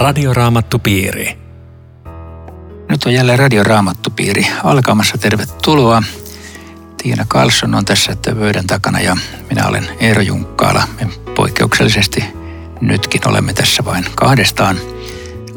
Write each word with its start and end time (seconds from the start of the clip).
Radioraamattupiiri. 0.00 1.38
Nyt 2.88 3.04
on 3.04 3.12
jälleen 3.12 3.38
Radioraamattupiiri 3.38 4.46
alkamassa. 4.64 5.18
Tervetuloa. 5.18 6.02
Tiina 7.02 7.24
Karlsson 7.28 7.74
on 7.74 7.84
tässä 7.84 8.16
pöydän 8.38 8.66
takana 8.66 9.00
ja 9.00 9.16
minä 9.50 9.66
olen 9.66 9.88
Eero 9.98 10.22
Junkkaala. 10.22 10.88
Me 11.00 11.08
poikkeuksellisesti 11.34 12.24
nytkin 12.80 13.28
olemme 13.28 13.52
tässä 13.52 13.84
vain 13.84 14.04
kahdestaan. 14.14 14.76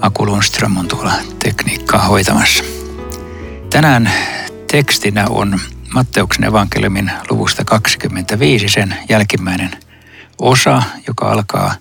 Aku 0.02 0.26
Lundström 0.26 0.78
on 0.78 0.88
tuolla 0.88 1.14
tekniikkaa 1.44 2.02
hoitamassa. 2.02 2.64
Tänään 3.70 4.12
tekstinä 4.72 5.26
on 5.30 5.60
Matteuksen 5.94 6.44
evankeliumin 6.44 7.12
luvusta 7.30 7.66
25, 7.66 8.70
sen 8.70 8.96
jälkimmäinen 9.10 9.72
osa, 10.40 10.84
joka 11.08 11.32
alkaa 11.32 11.76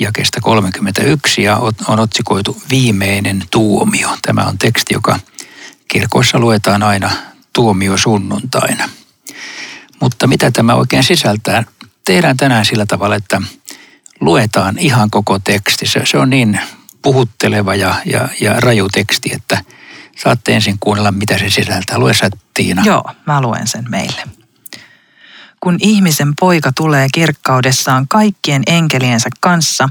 jakesta 0.00 0.40
31 0.40 1.42
ja 1.42 1.56
on 1.88 2.00
otsikoitu 2.00 2.62
Viimeinen 2.70 3.42
tuomio. 3.50 4.16
Tämä 4.22 4.42
on 4.42 4.58
teksti, 4.58 4.94
joka 4.94 5.18
kirkoissa 5.88 6.38
luetaan 6.38 6.82
aina 6.82 7.10
tuomio 7.52 7.96
sunnuntaina. 7.96 8.88
Mutta 10.00 10.26
mitä 10.26 10.50
tämä 10.50 10.74
oikein 10.74 11.04
sisältää? 11.04 11.64
Tehdään 12.04 12.36
tänään 12.36 12.64
sillä 12.64 12.86
tavalla, 12.86 13.16
että 13.16 13.42
luetaan 14.20 14.78
ihan 14.78 15.10
koko 15.10 15.38
teksti. 15.38 15.86
Se, 15.86 16.02
se 16.04 16.18
on 16.18 16.30
niin 16.30 16.60
puhutteleva 17.02 17.74
ja, 17.74 17.94
ja, 18.04 18.28
ja 18.40 18.60
raju 18.60 18.88
teksti, 18.88 19.30
että 19.32 19.64
saatte 20.16 20.54
ensin 20.54 20.76
kuunnella, 20.80 21.12
mitä 21.12 21.38
se 21.38 21.50
sisältää. 21.50 21.98
Lue 21.98 22.14
sä, 22.14 22.30
Tiina. 22.54 22.82
Joo, 22.84 23.04
mä 23.26 23.40
luen 23.40 23.66
sen 23.66 23.84
meille. 23.90 24.35
Kun 25.60 25.76
ihmisen 25.80 26.32
poika 26.40 26.72
tulee 26.76 27.06
kirkkaudessaan 27.14 28.08
kaikkien 28.08 28.62
enkeliensä 28.66 29.28
kanssa, 29.40 29.88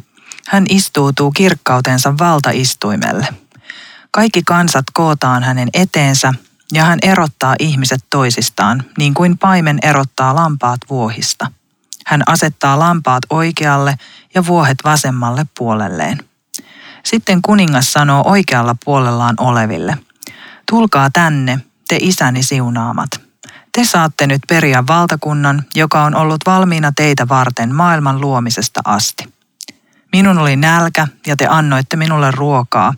hän 0.48 0.66
istuutuu 0.70 1.32
kirkkautensa 1.32 2.14
valtaistuimelle. 2.18 3.28
Kaikki 4.12 4.44
kansat 4.44 4.86
kootaan 4.94 5.44
hänen 5.44 5.70
eteensä 5.74 6.34
ja 6.74 6.84
hän 6.84 7.00
erottaa 7.02 7.56
ihmiset 7.60 8.06
toisistaan, 8.10 8.84
niin 8.98 9.14
kuin 9.14 9.38
paimen 9.38 9.80
erottaa 9.82 10.36
lampaat 10.36 10.80
vuohista. 10.90 11.52
Hän 12.06 12.24
asettaa 12.28 12.80
lampaat 12.80 13.24
oikealle 13.30 13.96
ja 14.36 14.46
vuohet 14.48 14.78
vasemmalle 14.84 15.46
puolelleen. 15.58 16.18
Sitten 17.04 17.42
kuningas 17.42 17.94
sanoo 17.94 18.24
oikealla 18.26 18.76
puolellaan 18.86 19.36
oleville, 19.40 19.98
tulkaa 20.72 21.10
tänne, 21.14 21.60
te 21.88 21.98
isäni 22.02 22.44
siunaamat. 22.44 23.25
Te 23.76 23.86
saatte 23.86 24.28
nyt 24.28 24.42
periä 24.50 24.84
valtakunnan, 24.88 25.64
joka 25.76 26.04
on 26.04 26.16
ollut 26.16 26.42
valmiina 26.46 26.92
teitä 26.96 27.28
varten 27.28 27.76
maailman 27.76 28.22
luomisesta 28.22 28.82
asti. 28.86 29.34
Minun 30.12 30.38
oli 30.38 30.56
nälkä 30.56 31.08
ja 31.28 31.36
te 31.36 31.48
annoitte 31.48 31.98
minulle 31.98 32.32
ruokaa. 32.32 32.94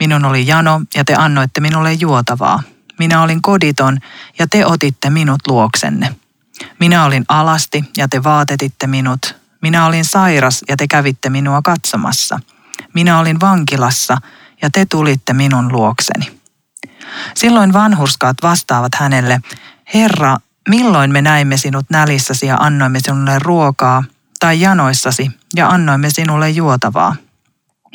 Minun 0.00 0.24
oli 0.24 0.46
jano 0.46 0.80
ja 0.94 1.04
te 1.04 1.14
annoitte 1.14 1.60
minulle 1.60 1.92
juotavaa. 1.92 2.62
Minä 2.98 3.22
olin 3.22 3.42
koditon 3.42 3.98
ja 4.38 4.46
te 4.46 4.66
otitte 4.66 5.10
minut 5.10 5.40
luoksenne. 5.46 6.14
Minä 6.80 7.04
olin 7.04 7.24
alasti 7.28 7.84
ja 7.96 8.08
te 8.08 8.22
vaatetitte 8.22 8.86
minut. 8.86 9.36
Minä 9.62 9.86
olin 9.86 10.04
sairas 10.04 10.64
ja 10.68 10.76
te 10.76 10.86
kävitte 10.86 11.30
minua 11.30 11.62
katsomassa. 11.62 12.40
Minä 12.94 13.18
olin 13.18 13.40
vankilassa 13.40 14.16
ja 14.62 14.70
te 14.70 14.86
tulitte 14.86 15.32
minun 15.32 15.72
luokseni. 15.72 16.40
Silloin 17.34 17.72
vanhurskaat 17.72 18.36
vastaavat 18.42 18.94
hänelle, 18.94 19.40
Herra, 19.94 20.36
milloin 20.68 21.12
me 21.12 21.22
näimme 21.22 21.56
sinut 21.56 21.86
nälissäsi 21.90 22.46
ja 22.46 22.56
annoimme 22.56 23.00
sinulle 23.00 23.38
ruokaa, 23.38 24.04
tai 24.40 24.60
janoissasi 24.60 25.30
ja 25.56 25.68
annoimme 25.68 26.10
sinulle 26.10 26.50
juotavaa? 26.50 27.16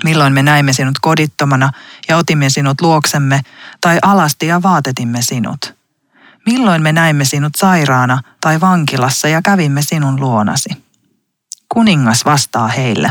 Milloin 0.04 0.34
me 0.34 0.44
näimme 0.44 0.74
sinut 0.74 1.00
kodittomana 1.02 1.72
ja 2.10 2.18
otimme 2.18 2.50
sinut 2.50 2.82
luoksemme, 2.82 3.42
tai 3.82 4.00
alasti 4.02 4.48
ja 4.48 4.64
vaatetimme 4.64 5.22
sinut? 5.22 5.76
Milloin 6.46 6.82
me 6.82 6.92
näimme 6.92 7.26
sinut 7.26 7.56
sairaana 7.56 8.22
tai 8.42 8.62
vankilassa 8.62 9.28
ja 9.28 9.42
kävimme 9.42 9.82
sinun 9.82 10.20
luonasi? 10.20 10.70
Kuningas 11.70 12.26
vastaa 12.26 12.68
heille, 12.68 13.10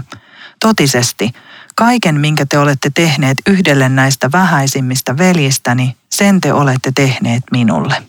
totisesti, 0.60 1.32
kaiken 1.74 2.20
minkä 2.20 2.46
te 2.46 2.58
olette 2.58 2.90
tehneet 2.94 3.38
yhdelle 3.46 3.88
näistä 3.88 4.32
vähäisimmistä 4.32 5.18
veljistäni, 5.18 5.96
sen 6.10 6.40
te 6.40 6.52
olette 6.52 6.92
tehneet 6.94 7.42
minulle. 7.52 8.02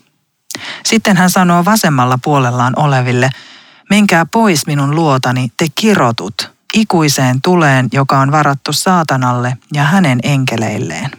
Sitten 0.86 1.16
hän 1.16 1.30
sanoo 1.30 1.64
vasemmalla 1.64 2.18
puolellaan 2.24 2.72
oleville, 2.76 3.30
menkää 3.90 4.26
pois 4.26 4.66
minun 4.66 4.94
luotani, 4.94 5.52
te 5.56 5.66
kirotut, 5.74 6.50
ikuiseen 6.74 7.42
tuleen, 7.42 7.88
joka 7.92 8.18
on 8.18 8.32
varattu 8.32 8.72
saatanalle 8.72 9.56
ja 9.74 9.84
hänen 9.84 10.20
enkeleilleen. 10.22 11.10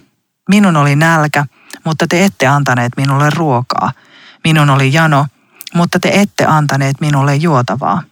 Minun 0.50 0.76
oli 0.76 0.96
nälkä, 0.96 1.46
mutta 1.84 2.06
te 2.08 2.26
ette 2.26 2.48
antaneet 2.48 2.94
minulle 2.98 3.30
ruokaa. 3.30 3.92
Minun 4.44 4.70
oli 4.70 4.94
jano, 4.94 5.28
mutta 5.74 6.00
te 6.00 6.12
ette 6.14 6.46
antaneet 6.46 7.02
minulle 7.02 7.36
juotavaa. 7.36 8.04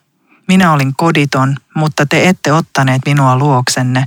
Minä 0.47 0.73
olin 0.73 0.95
koditon, 0.97 1.55
mutta 1.75 2.05
te 2.05 2.29
ette 2.29 2.53
ottaneet 2.53 3.01
minua 3.05 3.37
luoksenne. 3.37 4.05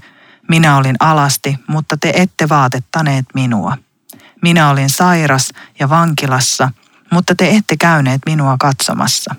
Minä 0.48 0.76
olin 0.76 0.96
alasti, 1.00 1.58
mutta 1.66 1.96
te 1.96 2.12
ette 2.16 2.48
vaatettaneet 2.48 3.26
minua. 3.34 3.78
Minä 4.42 4.70
olin 4.70 4.90
sairas 4.90 5.52
ja 5.78 5.88
vankilassa, 5.88 6.70
mutta 7.12 7.34
te 7.34 7.56
ette 7.56 7.76
käyneet 7.76 8.22
minua 8.26 8.56
katsomassa. 8.58 9.34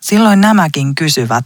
Silloin 0.00 0.40
nämäkin 0.40 0.94
kysyvät, 0.94 1.44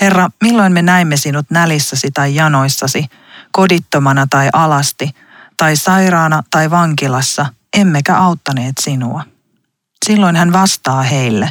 Herra, 0.00 0.28
milloin 0.42 0.72
me 0.72 0.82
näimme 0.82 1.16
sinut 1.16 1.46
nälissäsi 1.50 2.10
tai 2.10 2.34
janoissasi, 2.34 3.06
kodittomana 3.52 4.26
tai 4.30 4.48
alasti, 4.52 5.10
tai 5.56 5.76
sairaana 5.76 6.42
tai 6.50 6.70
vankilassa, 6.70 7.46
emmekä 7.76 8.16
auttaneet 8.16 8.72
sinua. 8.80 9.24
Silloin 10.06 10.36
hän 10.36 10.52
vastaa 10.52 11.02
heille, 11.02 11.50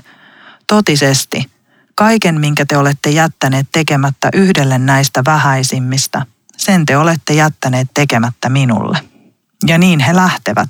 totisesti, 0.68 1.52
kaiken 1.96 2.40
minkä 2.40 2.66
te 2.66 2.78
olette 2.78 3.10
jättäneet 3.10 3.68
tekemättä 3.72 4.30
yhdelle 4.34 4.78
näistä 4.78 5.22
vähäisimmistä, 5.26 6.26
sen 6.58 6.86
te 6.86 6.98
olette 6.98 7.34
jättäneet 7.34 7.88
tekemättä 7.94 8.50
minulle. 8.50 9.00
Ja 9.68 9.78
niin 9.78 10.00
he 10.00 10.16
lähtevät, 10.16 10.70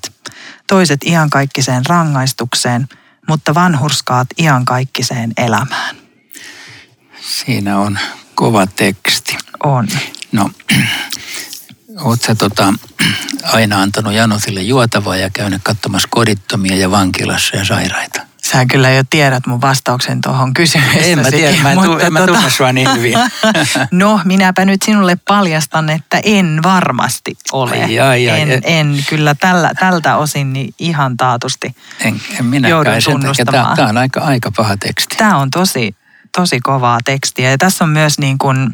toiset 0.68 1.00
iankaikkiseen 1.06 1.86
rangaistukseen, 1.86 2.88
mutta 3.28 3.54
vanhurskaat 3.54 4.28
iankaikkiseen 4.38 5.32
elämään. 5.38 5.96
Siinä 7.22 7.80
on 7.80 8.00
kova 8.36 8.68
teksti. 8.68 9.38
On. 9.64 9.88
No, 10.32 10.50
sä 12.26 12.36
tota, 12.36 12.74
aina 13.54 13.82
antanut 13.82 14.14
Janosille 14.14 14.62
juotavaa 14.62 15.16
ja 15.16 15.30
käynyt 15.30 15.62
katsomassa 15.64 16.08
kodittomia 16.12 16.76
ja 16.76 16.92
vankilassa 16.92 17.58
ja 17.58 17.66
sairaita? 17.66 18.33
Sä 18.52 18.66
kyllä 18.66 18.90
jo 18.90 19.04
tiedät 19.10 19.48
mun 19.48 19.62
vastauksen 19.62 20.22
tuohon 20.22 20.54
kysymykseen. 20.54 21.20
En 21.20 21.26
mä 21.26 21.32
tiedä, 21.32 21.58
mä 21.64 21.72
en, 21.72 21.80
tu- 21.80 21.98
en 21.98 22.14
mä 22.14 22.20
tota... 22.20 22.34
tunne 22.34 22.50
sua 22.50 22.74
niin 22.74 22.96
hyvin. 22.96 23.14
no, 23.92 24.20
minäpä 24.26 24.66
nyt 24.66 24.82
sinulle 24.82 25.18
paljastan, 25.28 25.90
että 25.90 26.20
en 26.24 26.60
varmasti 26.64 27.38
ole. 27.52 27.84
Ai, 27.84 28.00
ai, 28.00 28.30
ai, 28.30 28.42
en, 28.42 28.50
ai. 28.50 28.62
en 28.64 29.04
kyllä 29.10 29.36
tällä, 29.36 29.72
tältä 29.80 30.18
osin 30.18 30.54
niin 30.54 30.74
ihan 30.80 31.18
taatusti 31.18 31.76
En, 32.00 32.22
en 32.40 32.46
minäkään. 32.46 33.02
Sen 33.02 33.20
takia 33.20 33.46
Tämä, 33.46 33.74
tämä 33.76 33.88
on 33.88 33.98
aika, 33.98 34.20
aika 34.20 34.52
paha 34.58 34.78
teksti. 34.78 35.16
Tämä 35.18 35.38
on 35.38 35.50
tosi, 35.52 35.96
tosi 36.38 36.60
kovaa 36.60 37.00
tekstiä 37.06 37.52
ja 37.52 37.58
tässä 37.58 37.84
on 37.84 37.90
myös 37.90 38.20
niin 38.20 38.38
kuin 38.38 38.74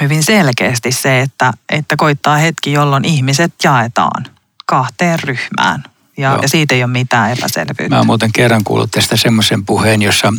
hyvin 0.00 0.22
selkeästi 0.22 0.92
se, 0.92 1.20
että, 1.20 1.52
että 1.68 1.96
koittaa 1.96 2.36
hetki, 2.36 2.72
jolloin 2.72 3.04
ihmiset 3.04 3.52
jaetaan 3.64 4.26
kahteen 4.66 5.18
ryhmään. 5.18 5.84
Ja, 6.16 6.38
ja 6.42 6.48
siitä 6.48 6.74
ei 6.74 6.84
ole 6.84 6.92
mitään 6.92 7.32
epäselvyyttä. 7.32 7.88
Mä 7.88 7.96
oon 7.96 8.06
muuten 8.06 8.32
kerran 8.32 8.64
kuullut 8.64 8.90
tästä 8.90 9.16
semmoisen 9.16 9.64
puheen, 9.64 10.02
jossa 10.02 10.32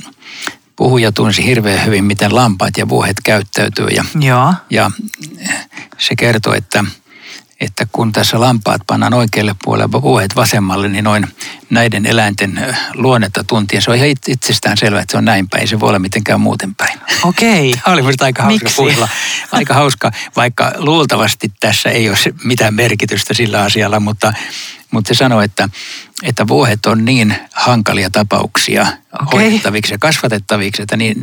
puhuja 0.76 1.12
tunsi 1.12 1.46
hirveän 1.46 1.86
hyvin, 1.86 2.04
miten 2.04 2.36
lampaat 2.36 2.78
ja 2.78 2.90
vuohet 2.90 3.18
käyttäytyy. 3.24 3.88
Ja, 3.88 4.06
Joo. 4.20 4.54
ja 4.70 4.92
se 5.98 6.16
kertoo, 6.16 6.54
että, 6.54 6.86
että 7.59 7.88
kun 7.92 8.12
tässä 8.12 8.39
lampaat 8.39 8.81
pannaan 8.88 9.13
oikealle 9.13 9.56
puolelle, 9.63 9.92
vuohet 9.92 10.36
vasemmalle, 10.36 10.88
niin 10.88 11.04
noin 11.04 11.27
näiden 11.69 12.06
eläinten 12.06 12.75
luonnetta 12.94 13.44
tuntien. 13.44 13.81
Se 13.81 13.92
on 13.92 13.98
ihan 13.98 14.09
itsestään 14.27 14.77
selvää, 14.77 15.01
että 15.01 15.12
se 15.12 15.18
on 15.18 15.25
näin 15.25 15.50
päin. 15.50 15.68
Se 15.68 15.80
voi 15.80 15.89
olla 15.89 16.00
mitenkään 16.00 16.42
muuten 16.42 16.75
päin. 16.75 17.00
Okei. 17.24 17.74
Tämä 17.83 17.94
oli 17.94 18.01
minusta 18.01 18.25
aika 18.25 18.44
hauska 18.44 18.63
Miksi? 18.63 18.75
puhilla. 18.75 19.07
Aika 19.51 19.74
hauska, 19.74 20.12
vaikka 20.36 20.74
luultavasti 20.77 21.51
tässä 21.59 21.89
ei 21.89 22.09
ole 22.09 22.18
mitään 22.44 22.74
merkitystä 22.74 23.33
sillä 23.33 23.62
asialla, 23.62 24.00
mutta, 24.00 24.33
mutta 24.92 25.07
se 25.07 25.18
sanoo, 25.18 25.42
että, 25.42 25.69
että 26.24 26.48
vuohet 26.48 26.86
on 26.86 27.06
niin 27.06 27.36
hankalia 27.54 28.09
tapauksia 28.09 28.88
hoidettaviksi 29.33 29.94
ja 29.94 29.98
kasvatettaviksi, 29.98 30.81
että 30.81 30.98
niin, 30.98 31.15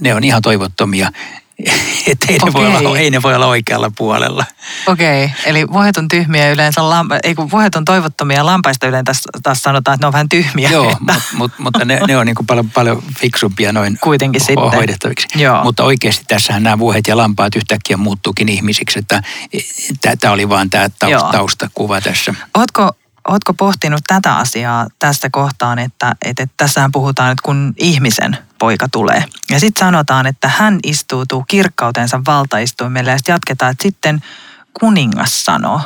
ne 0.00 0.14
on 0.14 0.24
ihan 0.24 0.42
toivottomia 0.42 1.12
että 2.12 2.26
ei, 2.28 2.38
ne 2.44 2.52
voi 2.52 2.76
olla, 2.76 2.98
ei 2.98 3.10
ne 3.10 3.22
voi 3.22 3.34
olla 3.34 3.46
oikealla 3.46 3.90
puolella. 3.98 4.44
Okei, 4.86 5.24
okay. 5.24 5.36
eli 5.46 5.68
vuohet 5.72 5.96
on 5.96 6.08
tyhmiä 6.08 6.50
yleensä, 6.50 6.90
lampa, 6.90 7.18
ei 7.22 7.34
kun 7.34 7.50
vuohet 7.50 7.74
on 7.74 7.84
toivottomia, 7.84 8.46
lampaista 8.46 8.86
yleensä 8.86 9.12
taas 9.42 9.62
sanotaan, 9.62 9.94
että 9.94 10.04
ne 10.04 10.06
on 10.06 10.12
vähän 10.12 10.28
tyhmiä. 10.28 10.70
Joo, 10.70 10.90
että... 10.90 11.14
mut, 11.14 11.22
mut, 11.32 11.52
mutta 11.58 11.84
ne, 11.84 12.00
ne 12.08 12.16
on 12.16 12.26
niin 12.26 12.36
kuin 12.36 12.46
paljon, 12.46 12.70
paljon 12.70 13.02
fiksumpia 13.18 13.72
noin 13.72 13.98
Kuitenkin 14.00 14.42
ho- 14.42 14.46
sitten. 14.46 14.70
hoidettaviksi. 14.70 15.28
Joo. 15.34 15.64
Mutta 15.64 15.84
oikeasti 15.84 16.24
tässähän 16.28 16.62
nämä 16.62 16.78
vuohet 16.78 17.06
ja 17.06 17.16
lampaat 17.16 17.56
yhtäkkiä 17.56 17.96
muuttuukin 17.96 18.48
ihmisiksi, 18.48 18.98
että 18.98 19.22
tämä 20.20 20.32
oli 20.32 20.48
vaan 20.48 20.70
tämä 20.70 20.88
taust, 20.98 21.30
taustakuva 21.30 22.00
tässä. 22.00 22.34
Ootko 22.54 22.92
Oletko 23.28 23.54
pohtinut 23.54 24.00
tätä 24.06 24.36
asiaa 24.36 24.86
tässä 24.98 25.28
kohtaan, 25.32 25.78
että, 25.78 26.14
että, 26.24 26.42
että 26.42 26.54
tässähän 26.56 26.92
puhutaan 26.92 27.28
nyt 27.28 27.40
kun 27.40 27.74
ihmisen 27.76 28.38
poika 28.58 28.88
tulee. 28.88 29.24
Ja 29.50 29.60
sitten 29.60 29.86
sanotaan, 29.86 30.26
että 30.26 30.48
hän 30.48 30.78
istuutuu 30.84 31.44
kirkkautensa 31.48 32.20
valtaistuimelle 32.26 33.10
ja 33.10 33.18
sitten 33.18 33.32
jatketaan, 33.32 33.72
että 33.72 33.82
sitten 33.82 34.20
kuningas 34.80 35.44
sanoo, 35.44 35.80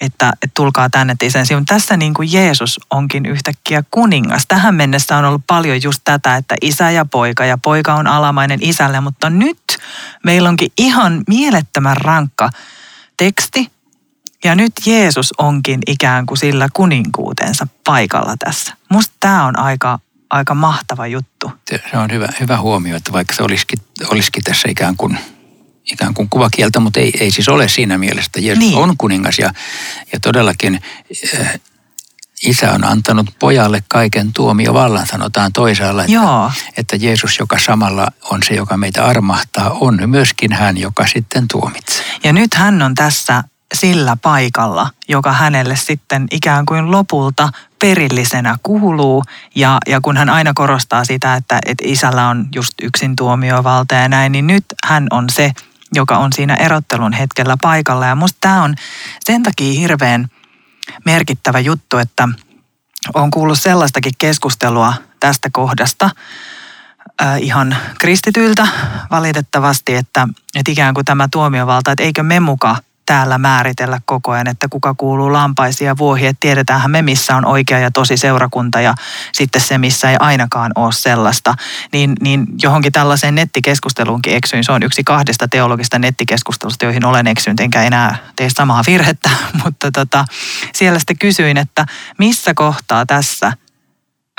että, 0.00 0.32
että 0.42 0.54
tulkaa 0.54 0.90
tänne 0.90 1.16
isänsä. 1.22 1.62
Tässä 1.66 1.96
niin 1.96 2.14
kuin 2.14 2.32
Jeesus 2.32 2.80
onkin 2.90 3.26
yhtäkkiä 3.26 3.82
kuningas. 3.90 4.46
Tähän 4.48 4.74
mennessä 4.74 5.16
on 5.16 5.24
ollut 5.24 5.42
paljon 5.46 5.82
just 5.82 6.00
tätä, 6.04 6.36
että 6.36 6.54
isä 6.62 6.90
ja 6.90 7.04
poika 7.04 7.44
ja 7.44 7.58
poika 7.58 7.94
on 7.94 8.06
alamainen 8.06 8.58
isälle, 8.62 9.00
mutta 9.00 9.30
nyt 9.30 9.78
meillä 10.24 10.48
onkin 10.48 10.72
ihan 10.78 11.22
mielettömän 11.28 11.96
rankka 11.96 12.50
teksti, 13.16 13.70
ja 14.44 14.54
nyt 14.54 14.72
Jeesus 14.86 15.32
onkin 15.38 15.80
ikään 15.86 16.26
kuin 16.26 16.38
sillä 16.38 16.68
kuninkuutensa 16.72 17.66
paikalla 17.84 18.34
tässä. 18.38 18.74
Musta 18.88 19.14
tämä 19.20 19.44
on 19.44 19.58
aika, 19.58 19.98
aika 20.30 20.54
mahtava 20.54 21.06
juttu. 21.06 21.52
Se 21.70 21.98
on 21.98 22.10
hyvä, 22.10 22.28
hyvä 22.40 22.60
huomio, 22.60 22.96
että 22.96 23.12
vaikka 23.12 23.34
se 23.34 23.42
olisikin, 23.42 23.78
olisikin 24.08 24.44
tässä 24.44 24.68
ikään 24.70 24.96
kuin, 24.96 25.18
ikään 25.92 26.14
kuin 26.14 26.28
kuvakieltä, 26.28 26.80
mutta 26.80 27.00
ei, 27.00 27.12
ei 27.20 27.30
siis 27.30 27.48
ole 27.48 27.68
siinä 27.68 27.98
mielessä, 27.98 28.28
että 28.28 28.40
Jeesus 28.40 28.64
niin. 28.64 28.78
on 28.78 28.96
kuningas. 28.98 29.38
Ja, 29.38 29.52
ja 30.12 30.20
todellakin 30.20 30.80
äh, 31.40 31.60
isä 32.42 32.72
on 32.72 32.84
antanut 32.84 33.26
pojalle 33.38 33.82
kaiken 33.88 34.32
tuomiovallan, 34.32 35.06
sanotaan 35.06 35.52
toisaalla, 35.52 36.02
että, 36.02 36.12
Joo. 36.12 36.52
että 36.76 36.96
Jeesus, 36.96 37.38
joka 37.38 37.58
samalla 37.58 38.08
on 38.22 38.42
se, 38.42 38.54
joka 38.54 38.76
meitä 38.76 39.04
armahtaa, 39.04 39.70
on 39.70 39.98
myöskin 40.06 40.52
hän, 40.52 40.76
joka 40.78 41.06
sitten 41.06 41.48
tuomitsee. 41.48 42.04
Ja 42.24 42.32
nyt 42.32 42.54
hän 42.54 42.82
on 42.82 42.94
tässä 42.94 43.44
sillä 43.74 44.16
paikalla, 44.16 44.90
joka 45.08 45.32
hänelle 45.32 45.76
sitten 45.76 46.26
ikään 46.30 46.66
kuin 46.66 46.90
lopulta 46.90 47.48
perillisenä 47.80 48.56
kuuluu. 48.62 49.24
Ja, 49.54 49.78
ja 49.86 50.00
kun 50.00 50.16
hän 50.16 50.30
aina 50.30 50.52
korostaa 50.54 51.04
sitä, 51.04 51.34
että, 51.34 51.58
että 51.66 51.84
isällä 51.86 52.28
on 52.28 52.48
just 52.54 52.72
yksin 52.82 53.16
tuomiovalta 53.16 53.94
ja 53.94 54.08
näin, 54.08 54.32
niin 54.32 54.46
nyt 54.46 54.64
hän 54.84 55.06
on 55.10 55.24
se, 55.30 55.52
joka 55.94 56.18
on 56.18 56.32
siinä 56.32 56.54
erottelun 56.54 57.12
hetkellä 57.12 57.56
paikalla. 57.62 58.06
Ja 58.06 58.14
musta 58.14 58.38
tämä 58.40 58.62
on 58.62 58.74
sen 59.24 59.42
takia 59.42 59.80
hirveän 59.80 60.28
merkittävä 61.04 61.60
juttu, 61.60 61.98
että 61.98 62.28
on 63.14 63.30
kuullut 63.30 63.60
sellaistakin 63.60 64.12
keskustelua 64.18 64.94
tästä 65.20 65.48
kohdasta, 65.52 66.10
äh, 67.22 67.42
ihan 67.42 67.76
kristityiltä 67.98 68.68
valitettavasti, 69.10 69.94
että, 69.94 70.28
että 70.54 70.72
ikään 70.72 70.94
kuin 70.94 71.04
tämä 71.04 71.28
tuomiovalta, 71.32 71.92
että 71.92 72.04
eikö 72.04 72.22
me 72.22 72.40
muka 72.40 72.76
täällä 73.10 73.38
määritellä 73.38 74.00
koko 74.04 74.32
ajan, 74.32 74.48
että 74.48 74.68
kuka 74.68 74.94
kuuluu 74.94 75.32
lampaisiin 75.32 75.86
ja 75.86 75.96
vuohiin. 75.98 76.28
Että 76.28 76.40
tiedetäänhän 76.40 76.90
me, 76.90 77.02
missä 77.02 77.36
on 77.36 77.46
oikea 77.46 77.78
ja 77.78 77.90
tosi 77.90 78.16
seurakunta 78.16 78.80
ja 78.80 78.94
sitten 79.32 79.60
se, 79.60 79.78
missä 79.78 80.10
ei 80.10 80.16
ainakaan 80.20 80.72
ole 80.76 80.92
sellaista. 80.92 81.54
Niin, 81.92 82.12
niin 82.20 82.46
johonkin 82.62 82.92
tällaiseen 82.92 83.34
nettikeskusteluunkin 83.34 84.36
eksyin. 84.36 84.64
Se 84.64 84.72
on 84.72 84.82
yksi 84.82 85.04
kahdesta 85.04 85.48
teologista 85.48 85.98
nettikeskustelusta, 85.98 86.84
joihin 86.84 87.04
olen 87.04 87.26
eksynyt, 87.26 87.60
enkä 87.60 87.82
enää 87.82 88.16
tee 88.36 88.50
samaa 88.50 88.82
virhettä. 88.86 89.30
Mutta 89.64 89.90
tota, 89.90 90.24
siellä 90.74 90.98
sitten 90.98 91.18
kysyin, 91.18 91.56
että 91.56 91.86
missä 92.18 92.54
kohtaa 92.54 93.06
tässä 93.06 93.52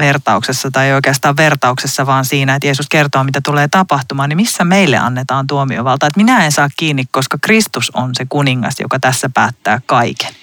vertauksessa 0.01 0.71
tai 0.71 0.85
ei 0.85 0.93
oikeastaan 0.93 1.37
vertauksessa, 1.37 2.05
vaan 2.05 2.25
siinä, 2.25 2.55
että 2.55 2.67
Jeesus 2.67 2.89
kertoo, 2.89 3.23
mitä 3.23 3.41
tulee 3.41 3.67
tapahtumaan, 3.67 4.29
niin 4.29 4.37
missä 4.37 4.63
meille 4.63 4.97
annetaan 4.97 5.47
tuomiovalta. 5.47 6.07
Että 6.07 6.19
minä 6.19 6.45
en 6.45 6.51
saa 6.51 6.69
kiinni, 6.77 7.03
koska 7.11 7.37
Kristus 7.41 7.91
on 7.93 8.11
se 8.13 8.25
kuningas, 8.29 8.75
joka 8.79 8.99
tässä 8.99 9.29
päättää 9.29 9.81
kaiken. 9.85 10.33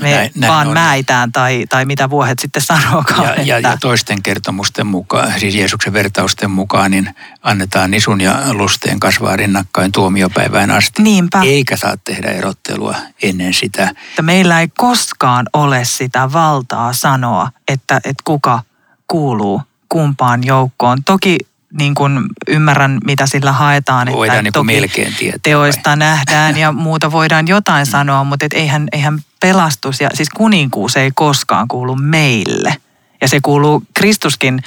Me 0.00 0.10
näin, 0.10 0.30
näin 0.34 0.52
vaan 0.52 0.68
on. 0.68 0.74
mäitään 0.74 1.32
tai, 1.32 1.66
tai 1.68 1.84
mitä 1.84 2.10
vuohet 2.10 2.38
sitten 2.38 2.62
sanookaan. 2.62 3.24
Ja, 3.24 3.30
että... 3.30 3.42
ja, 3.42 3.58
ja 3.60 3.76
toisten 3.76 4.22
kertomusten 4.22 4.86
mukaan, 4.86 5.40
siis 5.40 5.54
Jeesuksen 5.54 5.92
vertausten 5.92 6.50
mukaan, 6.50 6.90
niin 6.90 7.14
annetaan 7.42 7.90
nisun 7.90 8.20
ja 8.20 8.42
lusteen 8.52 9.00
kasvaa 9.00 9.36
rinnakkain 9.36 9.92
tuomiopäivään 9.92 10.70
asti. 10.70 11.02
Niinpä. 11.02 11.40
Eikä 11.42 11.76
saa 11.76 11.96
tehdä 12.04 12.28
erottelua 12.28 12.94
ennen 13.22 13.54
sitä. 13.54 13.90
Että 14.08 14.22
meillä 14.22 14.60
ei 14.60 14.68
koskaan 14.68 15.46
ole 15.52 15.84
sitä 15.84 16.32
valtaa 16.32 16.92
sanoa, 16.92 17.50
että, 17.68 17.96
että 17.96 18.22
kuka 18.24 18.60
kuuluu 19.06 19.62
kumpaan 19.88 20.44
joukkoon. 20.44 21.04
Toki 21.04 21.38
niin 21.78 21.94
kuin 21.94 22.20
ymmärrän, 22.48 22.98
mitä 23.04 23.26
sillä 23.26 23.52
haetaan. 23.52 24.12
Voidaan 24.12 24.36
että 24.38 24.42
niin 24.42 24.52
toki 24.52 24.66
melkein 24.66 25.14
tietää. 25.14 25.40
Teoista 25.42 25.90
vai? 25.90 25.96
nähdään 25.96 26.56
ja 26.56 26.72
muuta 26.86 27.12
voidaan 27.12 27.48
jotain 27.48 27.86
sanoa, 27.86 28.24
mutta 28.24 28.46
et 28.46 28.52
eihän, 28.52 28.88
eihän 28.92 29.20
pelastus 29.40 30.00
ja 30.00 30.08
siis 30.14 30.28
kuninkuus 30.28 30.96
ei 30.96 31.10
koskaan 31.14 31.68
kuulu 31.68 31.96
meille. 31.96 32.76
Ja 33.20 33.28
se 33.28 33.38
kuuluu, 33.42 33.82
Kristuskin 33.94 34.62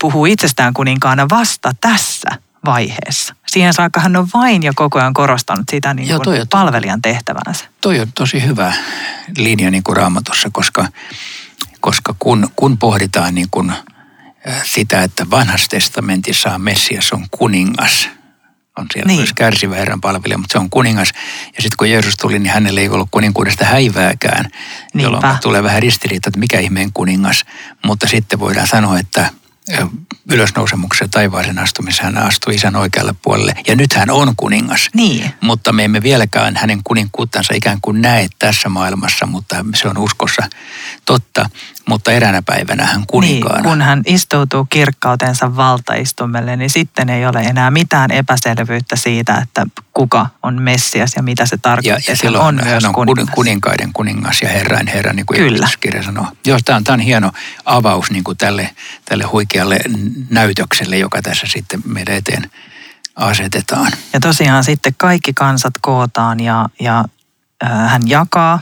puhuu 0.00 0.26
itsestään 0.26 0.74
kuninkaana 0.74 1.28
vasta 1.28 1.72
tässä 1.80 2.30
vaiheessa. 2.64 3.34
Siihen 3.46 3.74
saakka 3.74 4.00
hän 4.00 4.16
on 4.16 4.28
vain 4.34 4.62
ja 4.62 4.72
koko 4.74 4.98
ajan 4.98 5.14
korostanut 5.14 5.66
sitä 5.70 5.94
niin 5.94 6.08
kuin 6.08 6.36
Joo, 6.36 6.46
palvelijan 6.50 7.02
tehtävänsä. 7.02 7.64
Toi 7.80 8.00
on 8.00 8.12
tosi 8.14 8.46
hyvä 8.46 8.72
linja 9.36 9.70
niin 9.70 9.82
kuin 9.82 9.96
raamatussa, 9.96 10.48
koska 10.52 10.86
koska 11.80 12.14
kun, 12.18 12.50
kun 12.56 12.78
pohditaan 12.78 13.34
niin 13.34 13.48
kuin 13.50 13.72
sitä, 14.64 15.02
että 15.02 15.26
vanhassa 15.30 15.68
testamentissa 15.68 16.54
on 16.54 16.60
Messias 16.60 17.12
on 17.12 17.26
kuningas, 17.30 18.08
on 18.78 18.86
siellä 18.92 19.06
niin. 19.06 19.18
myös 19.18 19.32
kärsivä 19.32 19.74
Herran 19.74 20.00
palvelija, 20.00 20.38
mutta 20.38 20.52
se 20.52 20.58
on 20.58 20.70
kuningas. 20.70 21.12
Ja 21.56 21.62
sitten 21.62 21.76
kun 21.78 21.90
Jeesus 21.90 22.16
tuli, 22.16 22.38
niin 22.38 22.52
hänelle 22.52 22.80
ei 22.80 22.88
ollut 22.88 23.08
kuninkuudesta 23.10 23.64
häivääkään, 23.64 24.44
Niinpä. 24.44 25.02
jolloin 25.02 25.38
tulee 25.42 25.62
vähän 25.62 25.82
ristiriita, 25.82 26.28
että 26.28 26.40
mikä 26.40 26.60
ihmeen 26.60 26.90
kuningas. 26.94 27.44
Mutta 27.84 28.06
sitten 28.06 28.40
voidaan 28.40 28.66
sanoa, 28.66 28.98
että 28.98 29.30
ylösnousemuksessa 30.32 31.08
taivaaseen 31.10 31.58
astumisessa 31.58 32.02
hän 32.02 32.18
astui 32.18 32.54
isän 32.54 32.76
oikealle 32.76 33.14
puolelle. 33.22 33.54
Ja 33.66 33.76
nyt 33.76 33.92
hän 33.92 34.10
on 34.10 34.32
kuningas. 34.36 34.88
Niin. 34.94 35.32
Mutta 35.40 35.72
me 35.72 35.84
emme 35.84 36.02
vieläkään 36.02 36.56
hänen 36.56 36.80
kuninkuuttansa 36.84 37.54
ikään 37.54 37.78
kuin 37.82 38.02
näe 38.02 38.28
tässä 38.38 38.68
maailmassa, 38.68 39.26
mutta 39.26 39.64
se 39.74 39.88
on 39.88 39.98
uskossa 39.98 40.42
totta 41.04 41.50
mutta 41.88 42.12
eräänä 42.12 42.42
päivänä 42.42 42.86
hän 42.86 43.04
kuninkaana. 43.06 43.56
Niin, 43.56 43.64
kun 43.64 43.82
hän 43.82 44.02
istoutuu 44.06 44.66
kirkkautensa 44.70 45.56
valtaistumelle, 45.56 46.56
niin 46.56 46.70
sitten 46.70 47.08
ei 47.08 47.26
ole 47.26 47.40
enää 47.40 47.70
mitään 47.70 48.10
epäselvyyttä 48.10 48.96
siitä, 48.96 49.38
että 49.42 49.66
kuka 49.94 50.26
on 50.42 50.62
Messias 50.62 51.12
ja 51.16 51.22
mitä 51.22 51.46
se 51.46 51.56
tarkoittaa. 51.56 51.98
Ja, 52.06 52.12
ja 52.12 52.16
silloin 52.16 52.44
on 52.44 52.60
hän 52.64 52.86
on 52.86 52.92
kuningas. 52.92 53.34
kuninkaiden 53.34 53.92
kuningas 53.92 54.42
ja 54.42 54.48
herrain 54.48 54.86
herra, 54.86 55.12
niin 55.12 55.26
kuin 55.26 55.38
Kyllä. 55.38 55.68
kirja 55.80 56.02
sanoo. 56.02 56.26
Joo, 56.46 56.58
tämä 56.64 56.76
on, 56.76 56.84
tämä 56.84 56.94
on 56.94 57.00
hieno 57.00 57.32
avaus 57.64 58.10
niin 58.10 58.24
kuin 58.24 58.36
tälle, 58.36 58.70
tälle 59.04 59.24
huikealle 59.24 59.80
näytökselle, 60.30 60.98
joka 60.98 61.22
tässä 61.22 61.46
sitten 61.46 61.82
meidän 61.84 62.14
eteen 62.14 62.50
asetetaan. 63.16 63.92
Ja 64.12 64.20
tosiaan 64.20 64.64
sitten 64.64 64.94
kaikki 64.96 65.32
kansat 65.32 65.74
kootaan 65.80 66.40
ja, 66.40 66.68
ja 66.80 67.04
äh, 67.64 67.90
hän 67.90 68.02
jakaa 68.06 68.60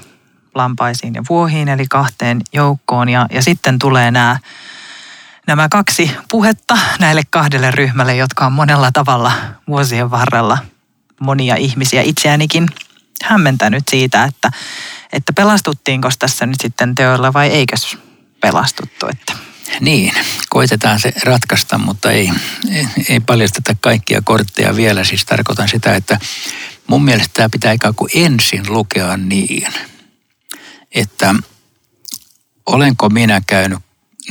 lampaisiin 0.56 1.14
ja 1.14 1.22
vuohiin, 1.28 1.68
eli 1.68 1.86
kahteen 1.90 2.40
joukkoon. 2.52 3.08
Ja, 3.08 3.26
ja 3.30 3.42
sitten 3.42 3.78
tulee 3.78 4.10
nämä, 4.10 4.38
nämä 5.46 5.68
kaksi 5.68 6.10
puhetta 6.30 6.78
näille 6.98 7.22
kahdelle 7.30 7.70
ryhmälle, 7.70 8.16
jotka 8.16 8.46
on 8.46 8.52
monella 8.52 8.90
tavalla 8.92 9.32
vuosien 9.68 10.10
varrella 10.10 10.58
monia 11.20 11.56
ihmisiä 11.56 12.02
itseänikin 12.02 12.68
hämmentänyt 13.22 13.84
siitä, 13.90 14.24
että, 14.24 14.50
että 15.12 15.32
pelastuttiinko 15.32 16.10
tässä 16.18 16.46
nyt 16.46 16.60
sitten 16.60 16.94
teoilla 16.94 17.32
vai 17.32 17.48
eikös 17.48 17.98
pelastuttu. 18.40 19.06
Että. 19.06 19.32
Niin, 19.80 20.14
koitetaan 20.48 21.00
se 21.00 21.12
ratkaista, 21.24 21.78
mutta 21.78 22.10
ei, 22.10 22.30
ei, 22.72 22.86
ei 23.08 23.20
paljasteta 23.20 23.76
kaikkia 23.80 24.22
kortteja 24.24 24.76
vielä. 24.76 25.04
Siis 25.04 25.24
tarkoitan 25.24 25.68
sitä, 25.68 25.94
että 25.94 26.18
mun 26.86 27.04
mielestä 27.04 27.30
tämä 27.34 27.48
pitää 27.48 27.72
ikään 27.72 27.94
kuin 27.94 28.10
ensin 28.14 28.62
lukea 28.68 29.16
niin– 29.16 29.72
että 30.96 31.34
olenko 32.66 33.08
minä 33.08 33.42
käynyt 33.46 33.78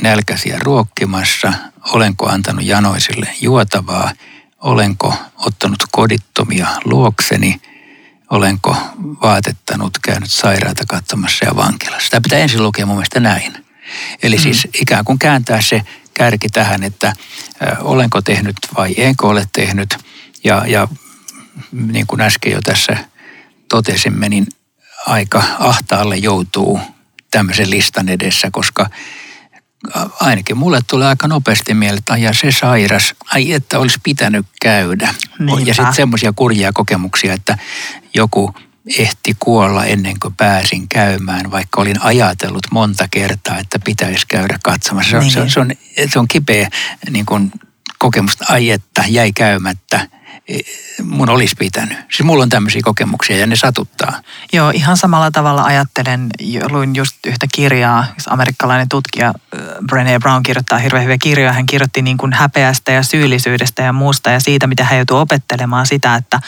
nälkäisiä 0.02 0.58
ruokkimassa, 0.62 1.52
olenko 1.92 2.28
antanut 2.28 2.64
janoisille 2.64 3.28
juotavaa, 3.40 4.12
olenko 4.58 5.14
ottanut 5.36 5.78
kodittomia 5.92 6.66
luokseni, 6.84 7.60
olenko 8.30 8.76
vaatettanut, 9.22 9.98
käynyt 10.02 10.30
sairaata 10.30 10.84
katsomassa 10.88 11.44
ja 11.44 11.56
vankilassa. 11.56 12.10
Tämä 12.10 12.20
pitää 12.20 12.38
ensin 12.38 12.62
lukea 12.62 12.86
mun 12.86 12.96
mielestä 12.96 13.20
näin. 13.20 13.64
Eli 14.22 14.36
mm. 14.36 14.42
siis 14.42 14.68
ikään 14.80 15.04
kuin 15.04 15.18
kääntää 15.18 15.60
se 15.60 15.82
kärki 16.14 16.48
tähän, 16.48 16.82
että 16.82 17.12
olenko 17.80 18.22
tehnyt 18.22 18.56
vai 18.76 18.94
enkö 18.96 19.26
ole 19.26 19.48
tehnyt. 19.52 19.98
Ja, 20.44 20.64
ja 20.66 20.88
niin 21.72 22.06
kuin 22.06 22.20
äsken 22.20 22.52
jo 22.52 22.60
tässä 22.62 22.96
totesimme, 23.68 24.28
niin 24.28 24.46
aika 25.06 25.42
ahtaalle 25.58 26.16
joutuu 26.16 26.80
tämmöisen 27.30 27.70
listan 27.70 28.08
edessä, 28.08 28.48
koska 28.52 28.90
ainakin 30.20 30.56
mulle 30.56 30.80
tulee 30.90 31.08
aika 31.08 31.28
nopeasti 31.28 31.74
mieleen, 31.74 31.98
että 31.98 32.16
ja 32.16 32.32
se 32.32 32.50
sairas, 32.50 33.14
ai 33.34 33.52
että 33.52 33.78
olisi 33.78 33.98
pitänyt 34.02 34.46
käydä. 34.62 35.14
Niinpä. 35.38 35.62
Ja 35.66 35.74
sitten 35.74 35.94
semmoisia 35.94 36.32
kurjia 36.36 36.72
kokemuksia, 36.72 37.34
että 37.34 37.58
joku 38.14 38.54
ehti 38.98 39.36
kuolla 39.40 39.84
ennen 39.84 40.20
kuin 40.20 40.34
pääsin 40.34 40.88
käymään, 40.88 41.50
vaikka 41.50 41.80
olin 41.80 42.02
ajatellut 42.02 42.66
monta 42.70 43.08
kertaa, 43.10 43.58
että 43.58 43.78
pitäisi 43.78 44.26
käydä 44.26 44.58
katsomassa. 44.62 45.10
Se 45.10 45.16
on, 45.16 45.22
niin. 45.22 45.32
se 45.32 45.40
on, 45.40 45.50
se 45.50 45.60
on, 45.60 45.70
se 46.12 46.18
on 46.18 46.28
kipeä 46.28 46.68
niin 47.10 47.26
kuin, 47.26 47.52
kokemusta, 47.98 48.44
ai 48.48 48.70
että 48.70 49.04
jäi 49.08 49.32
käymättä 49.32 50.08
mun 51.02 51.28
olisi 51.28 51.54
pitänyt. 51.58 51.98
Siis 51.98 52.22
mulla 52.22 52.42
on 52.42 52.48
tämmöisiä 52.48 52.80
kokemuksia 52.84 53.36
ja 53.36 53.46
ne 53.46 53.56
satuttaa. 53.56 54.22
Joo, 54.52 54.70
ihan 54.70 54.96
samalla 54.96 55.30
tavalla 55.30 55.62
ajattelen. 55.62 56.28
Luin 56.70 56.96
just 56.96 57.16
yhtä 57.26 57.46
kirjaa, 57.54 58.06
amerikkalainen 58.30 58.88
tutkija 58.88 59.32
Brené 59.92 60.18
Brown 60.20 60.42
kirjoittaa 60.42 60.78
hirveän 60.78 61.04
hyviä 61.04 61.18
kirjoja. 61.22 61.52
Hän 61.52 61.66
kirjoitti 61.66 62.02
niin 62.02 62.16
kuin 62.16 62.32
häpeästä 62.32 62.92
ja 62.92 63.02
syyllisyydestä 63.02 63.82
ja 63.82 63.92
muusta 63.92 64.30
ja 64.30 64.40
siitä, 64.40 64.66
mitä 64.66 64.84
hän 64.84 64.98
joutui 64.98 65.20
opettelemaan 65.20 65.86
sitä, 65.86 66.14
että, 66.14 66.40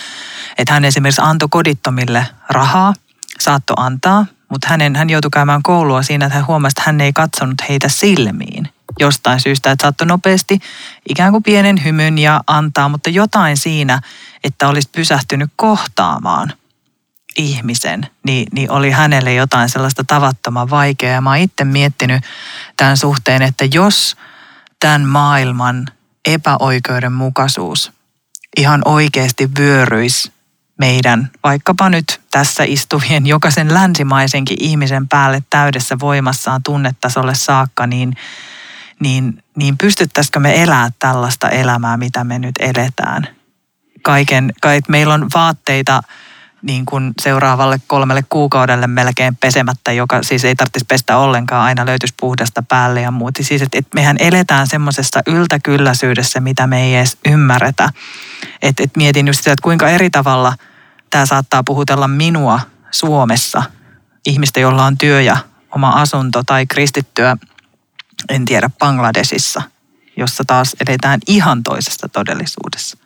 että 0.58 0.74
hän 0.74 0.84
esimerkiksi 0.84 1.22
antoi 1.24 1.48
kodittomille 1.50 2.26
rahaa, 2.48 2.94
saatto 3.40 3.74
antaa, 3.76 4.26
mutta 4.48 4.68
hänen, 4.68 4.96
hän 4.96 5.10
joutui 5.10 5.30
käymään 5.30 5.62
koulua 5.62 6.02
siinä, 6.02 6.26
että 6.26 6.36
hän 6.36 6.46
huomasi, 6.46 6.72
että 6.72 6.82
hän 6.86 7.00
ei 7.00 7.12
katsonut 7.12 7.62
heitä 7.68 7.88
silmiin 7.88 8.68
jostain 9.00 9.40
syystä, 9.40 9.70
että 9.70 9.82
saattoi 9.82 10.06
nopeasti 10.06 10.58
ikään 11.08 11.32
kuin 11.32 11.42
pienen 11.42 11.84
hymyn 11.84 12.18
ja 12.18 12.40
antaa, 12.46 12.88
mutta 12.88 13.10
jotain 13.10 13.56
siinä, 13.56 14.00
että 14.44 14.68
olisi 14.68 14.88
pysähtynyt 14.92 15.50
kohtaamaan 15.56 16.52
ihmisen, 17.36 18.06
niin, 18.26 18.48
niin 18.52 18.70
oli 18.70 18.90
hänelle 18.90 19.34
jotain 19.34 19.68
sellaista 19.68 20.04
tavattoman 20.06 20.70
vaikeaa. 20.70 21.14
Ja 21.14 21.20
mä 21.20 21.30
oon 21.30 21.38
itse 21.38 21.64
miettinyt 21.64 22.24
tämän 22.76 22.96
suhteen, 22.96 23.42
että 23.42 23.64
jos 23.64 24.16
tämän 24.80 25.02
maailman 25.02 25.86
epäoikeudenmukaisuus 26.26 27.92
ihan 28.56 28.82
oikeasti 28.84 29.50
vyöryisi 29.58 30.32
meidän, 30.78 31.30
vaikkapa 31.42 31.88
nyt 31.88 32.20
tässä 32.30 32.64
istuvien 32.64 33.26
jokaisen 33.34 33.74
länsimaisenkin 33.74 34.56
ihmisen 34.60 35.08
päälle 35.08 35.42
täydessä 35.50 35.96
voimassaan 36.00 36.62
tunnetasolle 36.62 37.34
saakka, 37.34 37.86
niin 37.86 38.16
niin, 39.00 39.42
niin 39.56 39.78
pystyttäisikö 39.78 40.40
me 40.40 40.62
elää 40.62 40.90
tällaista 40.98 41.48
elämää, 41.48 41.96
mitä 41.96 42.24
me 42.24 42.38
nyt 42.38 42.54
eletään? 42.60 43.28
Kaiken, 44.02 44.52
kaik, 44.60 44.88
meillä 44.88 45.14
on 45.14 45.26
vaatteita 45.34 46.02
niin 46.62 46.86
kuin 46.86 47.12
seuraavalle 47.22 47.80
kolmelle 47.86 48.24
kuukaudelle 48.28 48.86
melkein 48.86 49.36
pesemättä, 49.36 49.92
joka 49.92 50.22
siis 50.22 50.44
ei 50.44 50.56
tarvitsisi 50.56 50.86
pestä 50.88 51.16
ollenkaan, 51.16 51.64
aina 51.64 51.86
löytyisi 51.86 52.14
puhdasta 52.20 52.62
päälle 52.62 53.00
ja 53.00 53.10
muuta. 53.10 53.42
Siis 53.42 53.62
että, 53.62 53.78
että 53.78 53.90
mehän 53.94 54.16
eletään 54.20 54.66
semmoisessa 54.66 55.20
yltäkylläisyydessä, 55.26 56.40
mitä 56.40 56.66
me 56.66 56.82
ei 56.82 56.96
edes 56.96 57.16
ymmärretä. 57.28 57.90
Että, 58.62 58.82
että 58.82 58.98
mietin 58.98 59.26
just 59.26 59.38
sitä, 59.38 59.52
että 59.52 59.62
kuinka 59.62 59.88
eri 59.88 60.10
tavalla 60.10 60.54
tämä 61.10 61.26
saattaa 61.26 61.62
puhutella 61.64 62.08
minua 62.08 62.60
Suomessa, 62.90 63.62
ihmistä, 64.26 64.60
jolla 64.60 64.84
on 64.84 64.98
työ 64.98 65.20
ja 65.20 65.36
oma 65.74 65.90
asunto 65.90 66.42
tai 66.46 66.66
kristittyä 66.66 67.36
en 68.28 68.44
tiedä, 68.44 68.70
Bangladesissa, 68.78 69.62
jossa 70.16 70.44
taas 70.46 70.76
eletään 70.88 71.20
ihan 71.26 71.62
toisessa 71.62 72.08
todellisuudessa. 72.08 72.98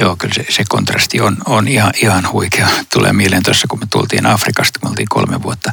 Joo, 0.00 0.16
kyllä 0.16 0.34
se, 0.34 0.46
se 0.48 0.64
kontrasti 0.68 1.20
on, 1.20 1.36
on 1.46 1.68
ihan, 1.68 1.92
ihan 2.02 2.32
huikea. 2.32 2.68
Tulee 2.92 3.12
mieleen 3.12 3.42
tuossa, 3.42 3.68
kun 3.68 3.78
me 3.78 3.86
tultiin 3.90 4.26
Afrikasta, 4.26 4.80
kun 4.80 4.88
me 4.88 4.90
oltiin 4.90 5.08
kolme 5.08 5.42
vuotta 5.42 5.72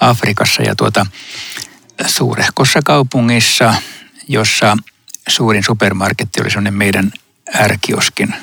Afrikassa 0.00 0.62
ja 0.62 0.76
tuota, 0.76 1.06
suurehkossa 2.06 2.80
kaupungissa, 2.84 3.74
jossa 4.28 4.76
suurin 5.28 5.64
supermarketti 5.64 6.40
oli 6.40 6.50
sellainen 6.50 6.74
meidän 6.74 7.12
ärkioskin 7.54 8.34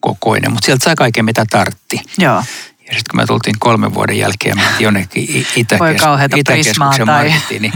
kokoinen, 0.00 0.52
mutta 0.52 0.66
sieltä 0.66 0.84
sai 0.84 0.96
kaiken 0.96 1.24
mitä 1.24 1.46
tartti. 1.50 2.00
Joo. 2.18 2.42
Ja 2.88 2.92
sitten 2.94 3.10
kun 3.10 3.20
me 3.20 3.26
tultiin 3.26 3.56
kolmen 3.58 3.94
vuoden 3.94 4.18
jälkeen 4.18 4.60
jonnekin 4.78 5.28
Itäkes- 5.56 6.36
Itäkeskuksen 6.36 7.06
markettiin, 7.06 7.62
niin 7.62 7.72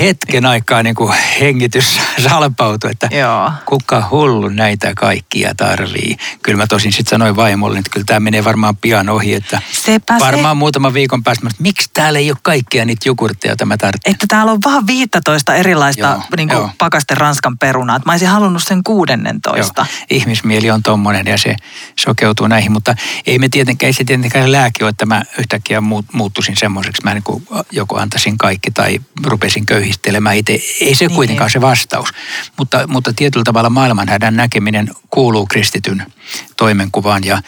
hetken 0.00 0.46
aikaa 0.46 0.82
niin 0.82 0.94
kuin 0.94 1.14
hengitys 1.40 2.00
salpautui, 2.28 2.90
että 2.90 3.08
Joo. 3.12 3.52
kuka 3.66 4.08
hullu 4.10 4.48
näitä 4.48 4.92
kaikkia 4.96 5.54
tarvii. 5.56 6.16
Kyllä 6.42 6.56
mä 6.58 6.66
tosin 6.66 6.92
sitten 6.92 7.10
sanoin 7.10 7.36
vaimolle, 7.36 7.78
että 7.78 7.90
kyllä 7.90 8.04
tämä 8.06 8.20
menee 8.20 8.44
varmaan 8.44 8.76
pian 8.76 9.08
ohi, 9.08 9.34
että 9.34 9.62
Sepä 9.72 10.16
varmaan 10.20 10.56
se. 10.56 10.58
muutama 10.58 10.94
viikon 10.94 11.22
päästä, 11.22 11.46
että 11.50 11.62
miksi 11.62 11.90
täällä 11.94 12.18
ei 12.18 12.30
ole 12.30 12.38
kaikkia 12.42 12.84
niitä 12.84 13.08
jogurtteja, 13.08 13.50
joita 13.50 13.66
mä 13.66 13.76
tarvitsen. 13.76 14.12
Että 14.12 14.26
täällä 14.28 14.52
on 14.52 14.58
vaan 14.64 14.86
15 14.86 15.54
erilaista 15.54 16.00
joo, 16.06 16.22
niin 16.36 16.48
kuin 16.48 16.70
pakasten 16.78 17.16
ranskan 17.16 17.58
perunaa. 17.58 18.00
Mä 18.06 18.12
olisin 18.12 18.28
halunnut 18.28 18.62
sen 18.62 18.82
16. 18.84 19.80
Joo. 19.80 19.86
Ihmismieli 20.10 20.70
on 20.70 20.82
tommonen 20.82 21.26
ja 21.26 21.38
se 21.38 21.56
sokeutuu 22.00 22.46
näihin, 22.46 22.72
mutta 22.72 22.94
ei 23.26 23.38
me 23.38 23.48
tietenkään, 23.48 23.86
ei 23.88 23.92
se 23.92 24.04
tietenkään 24.04 24.31
mikään 24.32 24.52
lääke 24.52 24.84
ole, 24.84 24.90
että 24.90 25.06
mä 25.06 25.22
yhtäkkiä 25.38 25.82
muuttuisin 26.12 26.56
semmoiseksi, 26.56 27.02
mä 27.04 27.14
niin 27.14 27.22
kuin 27.22 27.46
joko 27.70 27.98
antaisin 27.98 28.38
kaikki 28.38 28.70
tai 28.70 29.00
rupesin 29.24 29.66
köyhistelemään 29.66 30.36
itse. 30.36 30.52
Ei 30.80 30.94
se 30.94 31.06
niin. 31.06 31.16
kuitenkaan 31.16 31.50
se 31.50 31.60
vastaus. 31.60 32.08
Mutta, 32.58 32.86
mutta 32.86 33.12
tietyllä 33.16 33.44
tavalla 33.44 33.70
maailmanhädän 33.70 34.36
näkeminen 34.36 34.90
kuuluu 35.10 35.46
kristityn 35.46 36.06
toimenkuvaan 36.56 37.24
ja, 37.24 37.42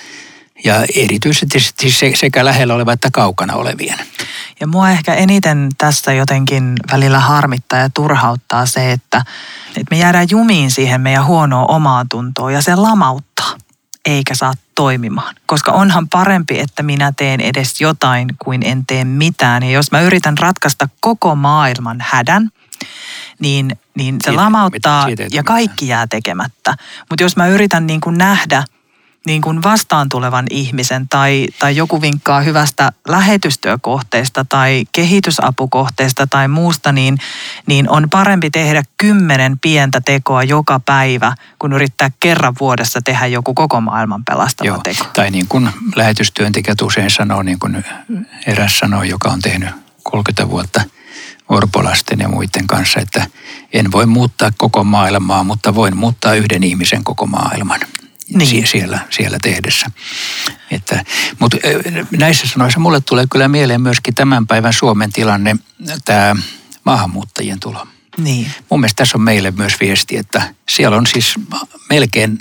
ja 0.64 0.74
erityisesti 0.94 1.60
siis 1.60 2.20
sekä 2.20 2.44
lähellä 2.44 2.74
oleva 2.74 2.92
että 2.92 3.08
kaukana 3.12 3.54
olevien. 3.54 3.98
Ja 4.60 4.66
mua 4.66 4.90
ehkä 4.90 5.14
eniten 5.14 5.68
tässä 5.78 6.12
jotenkin 6.12 6.72
välillä 6.92 7.20
harmittaa 7.20 7.78
ja 7.78 7.90
turhauttaa 7.90 8.66
se, 8.66 8.92
että, 8.92 9.24
että 9.68 9.90
me 9.90 9.98
jäädään 9.98 10.26
jumiin 10.30 10.70
siihen 10.70 11.00
meidän 11.00 11.26
huonoa 11.26 11.66
omaa 11.66 12.04
tuntoa 12.10 12.52
ja 12.52 12.62
se 12.62 12.74
lamauttaa 12.74 13.63
eikä 14.04 14.34
saa 14.34 14.52
toimimaan. 14.74 15.34
Koska 15.46 15.72
onhan 15.72 16.08
parempi, 16.08 16.60
että 16.60 16.82
minä 16.82 17.12
teen 17.16 17.40
edes 17.40 17.80
jotain 17.80 18.28
kuin 18.38 18.62
en 18.62 18.86
tee 18.86 19.04
mitään. 19.04 19.62
Ja 19.62 19.70
jos 19.70 19.92
mä 19.92 20.00
yritän 20.00 20.38
ratkaista 20.38 20.88
koko 21.00 21.34
maailman 21.34 21.96
hädän, 22.00 22.50
niin, 23.38 23.76
niin 23.94 24.14
se 24.14 24.30
siitä, 24.30 24.42
lamauttaa 24.42 25.06
ja 25.32 25.42
kaikki 25.42 25.88
jää 25.88 26.06
tekemättä. 26.06 26.74
Mutta 27.10 27.22
jos 27.22 27.36
mä 27.36 27.46
yritän 27.46 27.86
niin 27.86 28.00
kuin 28.00 28.18
nähdä 28.18 28.64
niin 29.26 29.42
kuin 29.42 29.62
vastaan 29.62 30.08
tulevan 30.08 30.46
ihmisen 30.50 31.08
tai, 31.08 31.46
tai 31.58 31.76
joku 31.76 32.00
vinkkaa 32.00 32.40
hyvästä 32.40 32.92
lähetystyökohteesta 33.08 34.44
tai 34.48 34.84
kehitysapukohteesta 34.92 36.26
tai 36.26 36.48
muusta, 36.48 36.92
niin, 36.92 37.18
niin 37.66 37.90
on 37.90 38.10
parempi 38.10 38.50
tehdä 38.50 38.82
kymmenen 38.96 39.58
pientä 39.58 40.00
tekoa 40.00 40.42
joka 40.42 40.80
päivä, 40.80 41.34
kun 41.58 41.72
yrittää 41.72 42.10
kerran 42.20 42.54
vuodessa 42.60 43.00
tehdä 43.04 43.26
joku 43.26 43.54
koko 43.54 43.80
maailman 43.80 44.24
pelastava 44.24 44.68
Joo, 44.68 44.78
teko. 44.78 45.04
Tai 45.04 45.30
niin 45.30 45.46
kuin 45.48 45.70
lähetystyöntekijät 45.96 46.82
usein 46.82 47.10
sanoo, 47.10 47.42
niin 47.42 47.58
kuin 47.58 47.84
eräs 48.46 48.78
sanoo, 48.78 49.02
joka 49.02 49.28
on 49.28 49.40
tehnyt 49.40 49.70
30 50.02 50.50
vuotta 50.50 50.82
orpolasten 51.48 52.18
ja 52.18 52.28
muiden 52.28 52.66
kanssa, 52.66 53.00
että 53.00 53.26
en 53.72 53.92
voi 53.92 54.06
muuttaa 54.06 54.50
koko 54.56 54.84
maailmaa, 54.84 55.44
mutta 55.44 55.74
voin 55.74 55.96
muuttaa 55.96 56.34
yhden 56.34 56.64
ihmisen 56.64 57.04
koko 57.04 57.26
maailman 57.26 57.80
niin. 58.34 58.66
siellä, 58.66 58.98
siellä 59.10 59.38
tehdessä. 59.42 59.86
Että, 60.70 61.04
mutta 61.38 61.56
näissä 62.18 62.48
sanoissa 62.48 62.80
mulle 62.80 63.00
tulee 63.00 63.24
kyllä 63.30 63.48
mieleen 63.48 63.80
myöskin 63.80 64.14
tämän 64.14 64.46
päivän 64.46 64.72
Suomen 64.72 65.12
tilanne, 65.12 65.56
tämä 66.04 66.36
maahanmuuttajien 66.84 67.60
tulo. 67.60 67.86
Niin. 68.18 68.50
Mun 68.70 68.80
mielestä 68.80 68.96
tässä 68.96 69.18
on 69.18 69.22
meille 69.22 69.50
myös 69.50 69.80
viesti, 69.80 70.16
että 70.16 70.54
siellä 70.68 70.96
on 70.96 71.06
siis 71.06 71.34
melkein 71.90 72.38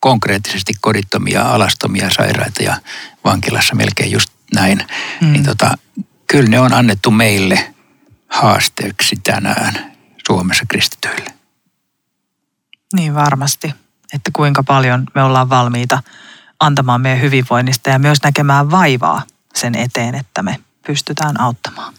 konkreettisesti 0.00 0.72
kodittomia, 0.80 1.42
alastomia 1.42 2.10
sairaita 2.10 2.62
ja 2.62 2.80
vankilassa 3.24 3.74
melkein 3.74 4.12
just 4.12 4.30
näin. 4.54 4.86
Mm. 5.20 5.32
Niin 5.32 5.44
tota, 5.44 5.78
kyllä 6.26 6.48
ne 6.48 6.60
on 6.60 6.72
annettu 6.72 7.10
meille 7.10 7.74
haasteeksi 8.28 9.16
tänään 9.24 9.96
Suomessa 10.26 10.64
kristityille. 10.68 11.30
Niin 12.94 13.14
varmasti 13.14 13.74
että 14.14 14.30
kuinka 14.32 14.62
paljon 14.62 15.06
me 15.14 15.22
ollaan 15.22 15.50
valmiita 15.50 16.02
antamaan 16.60 17.00
meidän 17.00 17.20
hyvinvoinnista 17.20 17.90
ja 17.90 17.98
myös 17.98 18.18
näkemään 18.22 18.70
vaivaa 18.70 19.22
sen 19.54 19.74
eteen, 19.74 20.14
että 20.14 20.42
me 20.42 20.58
pystytään 20.86 21.40
auttamaan. 21.40 21.94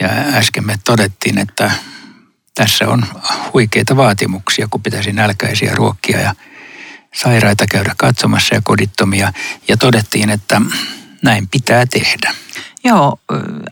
Ja 0.00 0.08
äsken 0.08 0.66
me 0.66 0.78
todettiin, 0.84 1.38
että 1.38 1.70
tässä 2.54 2.88
on 2.88 3.06
huikeita 3.52 3.96
vaatimuksia, 3.96 4.68
kun 4.70 4.82
pitäisi 4.82 5.12
nälkäisiä 5.12 5.74
ruokkia 5.74 6.20
ja 6.20 6.34
sairaita 7.14 7.66
käydä 7.66 7.94
katsomassa 7.96 8.54
ja 8.54 8.60
kodittomia. 8.64 9.32
Ja 9.68 9.76
todettiin, 9.76 10.30
että 10.30 10.60
näin 11.22 11.48
pitää 11.48 11.86
tehdä. 11.86 12.34
Joo, 12.84 13.18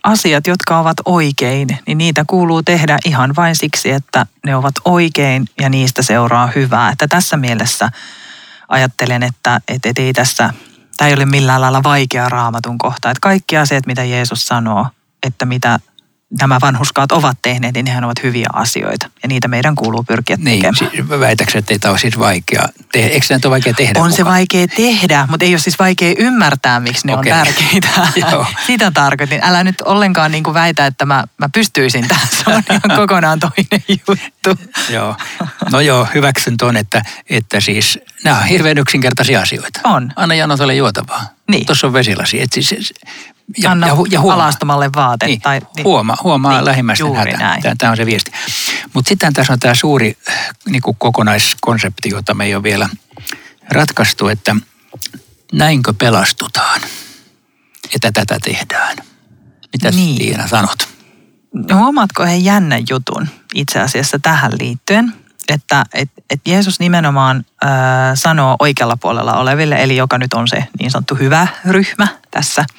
asiat, 0.02 0.46
jotka 0.46 0.78
ovat 0.78 0.96
oikein, 1.04 1.68
niin 1.86 1.98
niitä 1.98 2.24
kuuluu 2.26 2.62
tehdä 2.62 2.98
ihan 3.04 3.36
vain 3.36 3.56
siksi, 3.56 3.90
että 3.90 4.26
ne 4.46 4.56
ovat 4.56 4.74
oikein 4.84 5.46
ja 5.60 5.68
niistä 5.68 6.02
seuraa 6.02 6.52
hyvää. 6.54 6.90
Että 6.90 7.08
tässä 7.08 7.36
mielessä 7.36 7.90
ajattelen, 8.70 9.22
että, 9.22 9.60
että 9.68 9.88
ei 9.96 10.12
tässä, 10.12 10.54
tämä 10.96 11.08
ei 11.08 11.14
ole 11.14 11.26
millään 11.26 11.60
lailla 11.60 11.82
vaikea 11.82 12.28
raamatun 12.28 12.78
kohta. 12.78 13.10
Että 13.10 13.20
kaikki 13.20 13.56
asiat, 13.56 13.86
mitä 13.86 14.04
Jeesus 14.04 14.46
sanoo, 14.46 14.86
että 15.22 15.44
mitä 15.44 15.78
nämä 16.40 16.58
vanhuskaat 16.60 17.12
ovat 17.12 17.38
tehneet, 17.42 17.74
niin 17.74 17.84
nehän 17.84 18.04
ovat 18.04 18.22
hyviä 18.22 18.46
asioita. 18.52 19.10
Ja 19.22 19.28
niitä 19.28 19.48
meidän 19.48 19.74
kuuluu 19.74 20.02
pyrkiä 20.02 20.36
niin, 20.36 20.62
tekemään. 20.62 20.74
Siis 20.74 21.08
väitäksä, 21.20 21.58
että 21.58 21.78
tämä 21.78 21.92
on 21.92 21.98
siis 21.98 22.18
vaikea 22.18 22.68
tehdä? 22.92 23.08
Eikö 23.08 23.26
se 23.26 23.34
ole 23.34 23.50
vaikea 23.50 23.74
tehdä? 23.74 23.90
On 23.90 23.96
mukaan? 23.96 24.12
se 24.12 24.24
vaikea 24.24 24.68
tehdä, 24.68 25.26
mutta 25.30 25.46
ei 25.46 25.52
ole 25.52 25.58
siis 25.58 25.78
vaikea 25.78 26.14
ymmärtää, 26.18 26.80
miksi 26.80 27.06
ne 27.06 27.14
okay. 27.14 27.32
on 27.32 27.38
tärkeitä. 27.38 27.88
Sitä 28.66 28.90
tarkoitin. 28.90 29.40
Älä 29.42 29.64
nyt 29.64 29.80
ollenkaan 29.80 30.30
niin 30.30 30.44
kuin 30.44 30.54
väitä, 30.54 30.86
että 30.86 31.06
mä, 31.06 31.24
mä 31.38 31.48
pystyisin 31.54 32.08
tähän. 32.08 32.28
Se 32.30 32.44
on 32.46 32.62
ihan 32.70 32.98
kokonaan 33.00 33.40
toinen 33.40 33.84
juttu. 33.88 34.64
joo. 34.90 35.16
No 35.72 35.80
joo, 35.80 36.08
hyväksyn 36.14 36.56
tuon, 36.56 36.76
että, 36.76 37.02
että 37.30 37.60
siis 37.60 37.98
nämä 38.24 38.38
on 38.38 38.44
hirveän 38.44 38.78
yksinkertaisia 38.78 39.40
asioita. 39.40 39.80
On. 39.84 40.12
Anna 40.16 40.34
Janotalle 40.34 40.74
juotavaa. 40.74 41.39
Niin. 41.50 41.66
Tuossa 41.66 41.86
on 41.86 41.92
vesilasi. 41.92 42.40
Et 42.42 42.52
siis, 42.52 42.94
ja, 43.58 43.70
Anna 43.70 43.86
ja, 43.86 43.96
ja 44.10 44.20
huomaa. 44.20 44.44
alastomalle 44.44 44.90
vaate. 44.96 45.26
Niin, 45.26 45.40
tai, 45.40 45.60
niin, 45.76 45.84
huomaa, 45.84 46.16
huomaa 46.24 46.52
niin, 46.52 46.64
lähimmäisten 46.64 47.14
hätä. 47.14 47.58
Tämä, 47.62 47.74
tämä 47.78 47.90
on 47.90 47.96
se 47.96 48.06
viesti. 48.06 48.30
Mutta 48.94 49.08
sitten 49.08 49.32
tässä 49.32 49.52
on 49.52 49.58
tämä 49.58 49.74
suuri 49.74 50.16
niin 50.68 50.82
kuin 50.82 50.96
kokonaiskonsepti, 50.98 52.08
jota 52.08 52.34
me 52.34 52.44
ei 52.44 52.54
ole 52.54 52.62
vielä 52.62 52.88
ratkaistu, 53.68 54.28
että 54.28 54.56
näinkö 55.52 55.94
pelastutaan, 55.98 56.80
että 57.94 58.12
tätä 58.12 58.38
tehdään. 58.44 58.96
Mitä 59.72 59.90
niin. 59.90 60.18
Tiina 60.18 60.48
sanot? 60.48 60.88
Huomaatko 61.74 62.24
he 62.24 62.36
jännän 62.36 62.82
jutun 62.90 63.28
itse 63.54 63.80
asiassa 63.80 64.18
tähän 64.18 64.52
liittyen? 64.60 65.12
Että 65.50 65.84
et, 65.94 66.10
et 66.30 66.40
Jeesus 66.46 66.80
nimenomaan 66.80 67.44
äh, 67.64 67.70
sanoo 68.14 68.56
oikealla 68.58 68.96
puolella 68.96 69.32
oleville, 69.32 69.82
eli 69.82 69.96
joka 69.96 70.18
nyt 70.18 70.34
on 70.34 70.48
se 70.48 70.64
niin 70.78 70.90
sanottu 70.90 71.14
hyvä 71.14 71.46
ryhmä 71.64 72.08
tässä– 72.30 72.64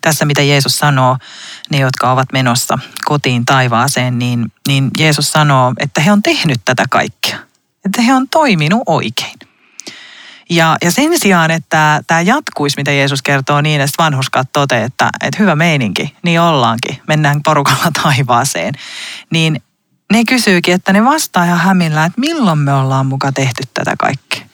tässä 0.00 0.24
mitä 0.24 0.42
Jeesus 0.42 0.78
sanoo, 0.78 1.18
ne 1.70 1.78
jotka 1.78 2.12
ovat 2.12 2.32
menossa 2.32 2.78
kotiin 3.04 3.44
taivaaseen, 3.44 4.18
niin, 4.18 4.52
niin 4.68 4.90
Jeesus 4.98 5.32
sanoo, 5.32 5.72
että 5.78 6.00
he 6.00 6.12
on 6.12 6.22
tehnyt 6.22 6.60
tätä 6.64 6.84
kaikkea. 6.90 7.38
Että 7.84 8.02
he 8.02 8.14
on 8.14 8.28
toiminut 8.28 8.82
oikein. 8.86 9.38
Ja, 10.50 10.76
ja 10.82 10.90
sen 10.90 11.20
sijaan, 11.20 11.50
että 11.50 12.00
tämä 12.06 12.20
jatkuisi, 12.20 12.76
mitä 12.76 12.92
Jeesus 12.92 13.22
kertoo 13.22 13.60
niin, 13.60 13.80
että 13.80 14.02
vanhuskat 14.02 14.48
toteaa, 14.52 14.84
että, 14.84 15.10
että 15.20 15.38
hyvä 15.38 15.56
meininki, 15.56 16.16
niin 16.22 16.40
ollaankin, 16.40 17.02
mennään 17.08 17.42
porukalla 17.42 17.90
taivaaseen, 18.02 18.74
niin 19.30 19.62
ne 20.10 20.24
kysyykin, 20.24 20.74
että 20.74 20.92
ne 20.92 21.04
vastaa 21.04 21.44
ihan 21.44 21.58
hämillä, 21.58 22.04
että 22.04 22.20
milloin 22.20 22.58
me 22.58 22.72
ollaan 22.72 23.06
muka 23.06 23.32
tehty 23.32 23.62
tätä 23.74 23.94
kaikkea. 23.98 24.50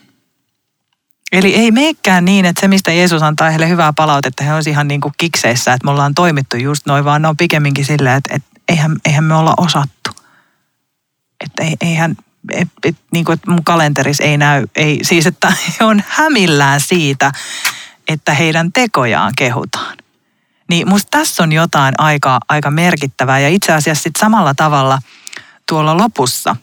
Eli 1.32 1.54
ei 1.54 1.70
meikään 1.70 2.24
niin, 2.24 2.44
että 2.44 2.60
se 2.60 2.68
mistä 2.68 2.92
Jeesus 2.92 3.22
antaa 3.22 3.50
heille 3.50 3.68
hyvää 3.68 3.92
palautetta, 3.92 4.44
he 4.44 4.54
olisivat 4.54 4.72
ihan 4.72 4.88
niin 4.88 5.00
kuin 5.00 5.14
kikseissä, 5.18 5.72
että 5.72 5.84
me 5.84 5.90
ollaan 5.90 6.14
toimittu 6.14 6.56
just 6.56 6.86
noin, 6.86 7.04
vaan 7.04 7.22
ne 7.22 7.28
on 7.28 7.36
pikemminkin 7.36 7.84
silleen, 7.84 8.16
että, 8.16 8.34
että 8.34 8.48
eihän, 8.68 8.96
eihän 9.04 9.24
me 9.24 9.34
olla 9.34 9.54
osattu. 9.56 10.10
Että 11.44 11.76
eihän, 11.80 12.16
et, 12.52 12.68
et, 12.84 12.96
niin 13.12 13.24
kuin, 13.24 13.34
että 13.34 13.50
mun 13.50 13.64
kalenterissa 13.64 14.24
ei 14.24 14.38
näy, 14.38 14.66
ei, 14.76 14.98
siis 15.02 15.26
että 15.26 15.52
he 15.80 15.84
on 15.84 16.02
hämillään 16.08 16.80
siitä, 16.80 17.32
että 18.08 18.34
heidän 18.34 18.72
tekojaan 18.72 19.32
kehutaan. 19.38 19.96
Niin 20.68 20.88
musta 20.88 21.08
tässä 21.10 21.42
on 21.42 21.52
jotain 21.52 21.94
aika, 21.98 22.40
aika 22.48 22.70
merkittävää 22.70 23.38
ja 23.38 23.48
itse 23.48 23.72
asiassa 23.72 24.02
sit 24.02 24.16
samalla 24.18 24.54
tavalla 24.54 24.98
tuolla 25.68 25.96
lopussa, 25.96 26.56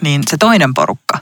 niin 0.00 0.22
se 0.30 0.36
toinen 0.36 0.74
porukka, 0.74 1.18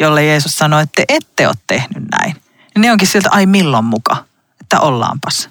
jolle 0.00 0.24
Jeesus 0.24 0.56
sanoi, 0.56 0.82
että 0.82 0.92
te 0.96 1.04
ette 1.16 1.46
ole 1.46 1.54
tehnyt 1.66 2.04
näin. 2.10 2.32
Niin 2.74 2.82
ne 2.82 2.92
onkin 2.92 3.08
sieltä, 3.08 3.28
ai 3.32 3.46
milloin 3.46 3.84
muka, 3.84 4.24
että 4.60 4.80
ollaanpas. 4.80 5.50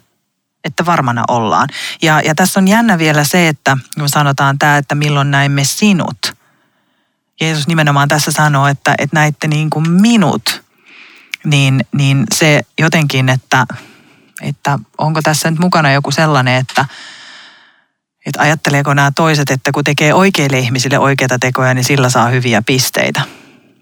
Että 0.63 0.85
varmana 0.85 1.23
ollaan. 1.27 1.69
Ja, 2.01 2.21
ja 2.21 2.35
tässä 2.35 2.59
on 2.59 2.67
jännä 2.67 2.97
vielä 2.97 3.23
se, 3.23 3.47
että 3.47 3.77
kun 3.99 4.09
sanotaan 4.09 4.59
tämä, 4.59 4.77
että 4.77 4.95
milloin 4.95 5.31
näimme 5.31 5.63
sinut. 5.63 6.33
Jeesus 7.41 7.67
nimenomaan 7.67 8.07
tässä 8.07 8.31
sanoo, 8.31 8.67
että, 8.67 8.95
että 8.97 9.15
näitte 9.19 9.47
niin 9.47 9.69
kuin 9.69 9.89
minut. 9.89 10.63
Niin, 11.43 11.85
niin 11.91 12.23
se 12.33 12.61
jotenkin, 12.79 13.29
että, 13.29 13.65
että 14.41 14.79
onko 14.97 15.21
tässä 15.21 15.51
nyt 15.51 15.59
mukana 15.59 15.91
joku 15.91 16.11
sellainen, 16.11 16.55
että, 16.55 16.85
että 18.25 18.41
ajatteleeko 18.41 18.93
nämä 18.93 19.11
toiset, 19.15 19.49
että 19.49 19.71
kun 19.71 19.83
tekee 19.83 20.13
oikeille 20.13 20.59
ihmisille 20.59 20.99
oikeita 20.99 21.39
tekoja, 21.39 21.73
niin 21.73 21.83
sillä 21.83 22.09
saa 22.09 22.27
hyviä 22.27 22.61
pisteitä. 22.61 23.21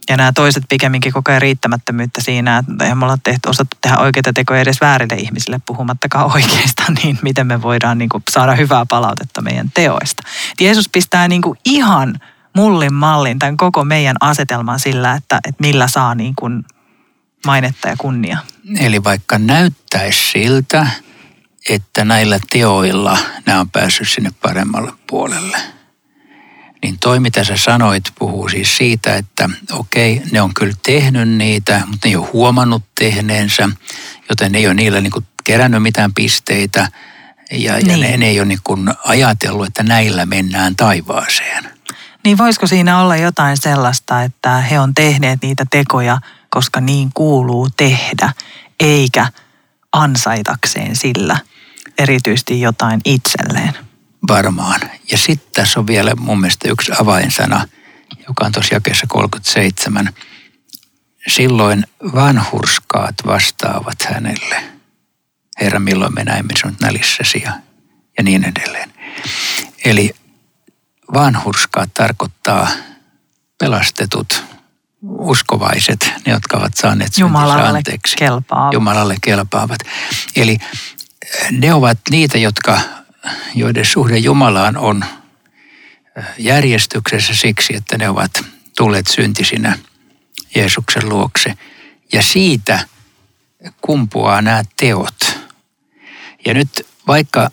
Ja 0.09 0.17
nämä 0.17 0.31
toiset 0.33 0.63
pikemminkin 0.69 1.13
kokee 1.13 1.39
riittämättömyyttä 1.39 2.21
siinä, 2.21 2.57
että 2.57 2.95
me 2.95 3.05
olla 3.05 3.17
tehty, 3.23 3.49
osattu 3.49 3.77
tehdä 3.81 3.97
oikeita 3.97 4.33
tekoja 4.33 4.61
edes 4.61 4.81
väärille 4.81 5.15
ihmisille, 5.15 5.59
puhumattakaan 5.65 6.31
oikeista, 6.35 6.83
niin 7.03 7.19
miten 7.21 7.47
me 7.47 7.61
voidaan 7.61 7.97
niin 7.97 8.09
kuin 8.09 8.23
saada 8.31 8.55
hyvää 8.55 8.85
palautetta 8.85 9.41
meidän 9.41 9.71
teoista. 9.73 10.23
Jeesus 10.59 10.89
pistää 10.89 11.27
niin 11.27 11.41
kuin 11.41 11.59
ihan 11.65 12.19
mullin 12.55 12.93
mallin 12.93 13.39
tämän 13.39 13.57
koko 13.57 13.85
meidän 13.85 14.15
asetelman 14.19 14.79
sillä, 14.79 15.13
että, 15.13 15.39
että 15.47 15.61
millä 15.63 15.87
saa 15.87 16.15
niin 16.15 16.33
kuin 16.35 16.63
mainetta 17.45 17.87
ja 17.87 17.95
kunnia. 17.97 18.37
Eli 18.79 19.03
vaikka 19.03 19.37
näyttäisi 19.37 20.31
siltä, 20.31 20.87
että 21.69 22.05
näillä 22.05 22.39
teoilla 22.49 23.17
nämä 23.45 23.59
on 23.59 23.69
päässyt 23.69 24.09
sinne 24.09 24.29
paremmalle 24.41 24.93
puolelle– 25.07 25.57
niin 26.83 26.99
toi 26.99 27.19
mitä 27.19 27.43
sä 27.43 27.57
sanoit 27.57 28.03
puhuu 28.19 28.49
siis 28.49 28.77
siitä, 28.77 29.15
että 29.15 29.49
okei, 29.71 30.21
ne 30.31 30.41
on 30.41 30.53
kyllä 30.53 30.73
tehnyt 30.85 31.29
niitä, 31.29 31.81
mutta 31.87 32.07
ne 32.07 32.11
ei 32.11 32.15
ole 32.15 32.29
huomannut 32.33 32.83
tehneensä, 32.99 33.69
joten 34.29 34.51
ne 34.51 34.57
ei 34.57 34.67
ole 34.67 34.73
niillä 34.73 35.01
niin 35.01 35.11
kuin 35.11 35.25
kerännyt 35.43 35.83
mitään 35.83 36.13
pisteitä 36.13 36.87
ja, 37.51 37.73
niin. 37.73 37.87
ja 37.87 37.97
ne, 37.97 38.17
ne 38.17 38.27
ei 38.27 38.39
ole 38.39 38.47
niin 38.47 38.59
kuin 38.63 38.93
ajatellut, 39.05 39.67
että 39.67 39.83
näillä 39.83 40.25
mennään 40.25 40.75
taivaaseen. 40.75 41.71
Niin 42.23 42.37
voisiko 42.37 42.67
siinä 42.67 43.01
olla 43.01 43.15
jotain 43.17 43.57
sellaista, 43.57 44.23
että 44.23 44.57
he 44.57 44.79
on 44.79 44.93
tehneet 44.93 45.41
niitä 45.41 45.65
tekoja, 45.71 46.17
koska 46.49 46.81
niin 46.81 47.09
kuuluu 47.13 47.69
tehdä, 47.77 48.33
eikä 48.79 49.27
ansaitakseen 49.91 50.95
sillä 50.95 51.37
erityisesti 52.01 52.61
jotain 52.61 53.01
itselleen? 53.05 53.73
varmaan. 54.27 54.79
Ja 55.11 55.17
sitten 55.17 55.49
tässä 55.53 55.79
on 55.79 55.87
vielä 55.87 56.15
mun 56.15 56.39
mielestä 56.39 56.69
yksi 56.69 56.91
avainsana, 57.01 57.67
joka 58.27 58.45
on 58.45 58.51
tuossa 58.51 58.75
jakeessa 58.75 59.05
37. 59.09 60.09
Silloin 61.27 61.85
vanhurskaat 62.15 63.15
vastaavat 63.25 64.01
hänelle. 64.13 64.63
Herra, 65.61 65.79
milloin 65.79 66.13
me 66.13 66.23
näemme 66.23 66.53
sinut 66.61 66.79
nälissäsi 66.79 67.41
ja, 67.45 67.53
ja 68.17 68.23
niin 68.23 68.43
edelleen. 68.43 68.93
Eli 69.85 70.13
vanhurskaat 71.13 71.93
tarkoittaa 71.93 72.67
pelastetut, 73.57 74.43
uskovaiset, 75.01 76.13
ne 76.25 76.31
jotka 76.31 76.57
ovat 76.57 76.77
saaneet 76.77 77.17
Jumalalle 77.17 77.77
anteeksi. 77.77 78.15
Kelpaavat. 78.17 78.73
Jumalalle 78.73 79.15
kelpaavat. 79.21 79.79
Eli 80.35 80.57
ne 81.51 81.73
ovat 81.73 81.97
niitä, 82.09 82.37
jotka 82.37 82.81
joiden 83.55 83.85
suhde 83.85 84.17
Jumalaan 84.17 84.77
on 84.77 85.05
järjestyksessä 86.37 87.35
siksi, 87.35 87.75
että 87.75 87.97
ne 87.97 88.09
ovat 88.09 88.31
tulleet 88.77 89.07
syntisinä 89.07 89.79
Jeesuksen 90.55 91.09
luokse. 91.09 91.53
Ja 92.13 92.21
siitä 92.21 92.87
kumpuaa 93.81 94.41
nämä 94.41 94.63
teot. 94.77 95.39
Ja 96.45 96.53
nyt 96.53 96.87
vaikka 97.07 97.51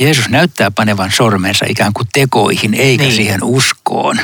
Jeesus 0.00 0.28
näyttää 0.28 0.70
panevan 0.70 1.12
sormensa 1.12 1.64
ikään 1.68 1.92
kuin 1.92 2.08
tekoihin 2.12 2.74
eikä 2.74 3.04
niin. 3.04 3.16
siihen 3.16 3.44
uskoon, 3.44 4.20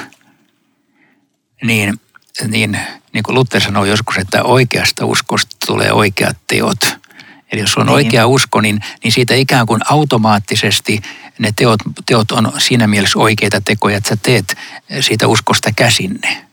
niin, 1.63 2.01
niin, 2.49 2.79
niin 3.13 3.23
kuin 3.23 3.35
Luther 3.35 3.61
sanoi 3.61 3.89
joskus, 3.89 4.17
että 4.17 4.43
oikeasta 4.43 5.07
uskosta 5.07 5.57
tulee 5.67 5.93
oikeat 5.93 6.37
teot– 6.47 6.79
Eli 7.53 7.61
jos 7.61 7.77
on 7.77 7.87
niin. 7.87 7.95
oikea 7.95 8.27
usko, 8.27 8.61
niin, 8.61 8.81
niin 9.05 9.13
siitä 9.13 9.35
ikään 9.35 9.67
kuin 9.67 9.81
automaattisesti 9.91 11.03
ne 11.39 11.53
teot, 11.57 11.81
teot 12.07 12.33
on 12.33 12.53
siinä 12.59 12.87
mielessä 12.87 13.19
oikeita 13.19 13.61
tekoja, 13.61 13.97
että 13.97 14.09
sä 14.09 14.17
teet 14.23 14.57
siitä 15.01 15.27
uskosta 15.27 15.71
käsinne. 15.77 16.47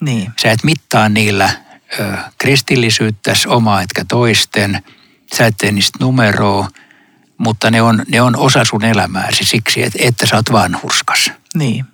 Niin. 0.00 0.32
Sä 0.42 0.50
et 0.50 0.64
mittaa 0.64 1.08
niillä 1.08 1.50
ö, 2.00 2.16
kristillisyyttäsi 2.38 3.48
omaa 3.48 3.82
etkä 3.82 4.04
toisten. 4.04 4.82
Sä 5.36 5.46
et 5.46 5.54
tee 5.58 5.72
niistä 5.72 5.98
numeroa, 6.00 6.68
mutta 7.38 7.70
ne 7.70 7.82
on, 7.82 8.04
ne 8.08 8.20
on 8.20 8.36
osa 8.36 8.64
sun 8.64 8.84
elämääsi 8.84 9.44
siksi, 9.44 9.82
että, 9.82 9.98
että 10.02 10.26
sä 10.26 10.36
oot 10.36 10.52
vanhurskas. 10.52 11.30
Niin. 11.54 11.84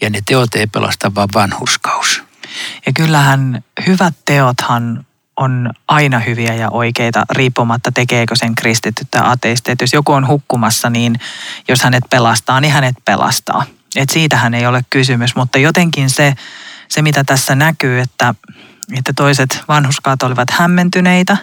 Ja 0.00 0.10
ne 0.10 0.20
teot 0.26 0.54
ei 0.54 0.66
pelasta 0.66 1.14
vaan 1.14 1.28
vanhurskaus. 1.34 2.22
Ja 2.86 2.92
kyllähän 2.92 3.64
hyvät 3.86 4.14
teothan 4.24 5.06
on 5.36 5.70
aina 5.88 6.18
hyviä 6.18 6.54
ja 6.54 6.70
oikeita, 6.70 7.24
riippumatta 7.30 7.92
tekeekö 7.92 8.36
sen 8.36 8.54
kristitty 8.54 9.04
tai 9.10 9.22
ateisti. 9.24 9.72
Että 9.72 9.82
jos 9.82 9.92
joku 9.92 10.12
on 10.12 10.26
hukkumassa, 10.26 10.90
niin 10.90 11.20
jos 11.68 11.82
hänet 11.82 12.04
pelastaa, 12.10 12.60
niin 12.60 12.72
hänet 12.72 12.96
pelastaa. 13.04 13.64
Et 13.96 14.10
siitähän 14.10 14.54
ei 14.54 14.66
ole 14.66 14.84
kysymys, 14.90 15.36
mutta 15.36 15.58
jotenkin 15.58 16.10
se, 16.10 16.34
se 16.88 17.02
mitä 17.02 17.24
tässä 17.24 17.54
näkyy, 17.54 18.00
että, 18.00 18.34
että 18.98 19.12
toiset 19.16 19.62
vanhuskaat 19.68 20.22
olivat 20.22 20.50
hämmentyneitä 20.50 21.36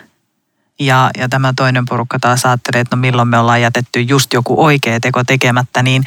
ja, 0.79 1.09
ja 1.17 1.29
tämä 1.29 1.53
toinen 1.55 1.85
porukka 1.85 2.19
taas 2.19 2.45
ajattelee, 2.45 2.81
että 2.81 2.95
no 2.95 2.99
milloin 2.99 3.27
me 3.27 3.37
ollaan 3.37 3.61
jätetty 3.61 4.01
just 4.01 4.33
joku 4.33 4.63
oikea 4.63 4.99
teko 4.99 5.23
tekemättä, 5.23 5.83
niin 5.83 6.03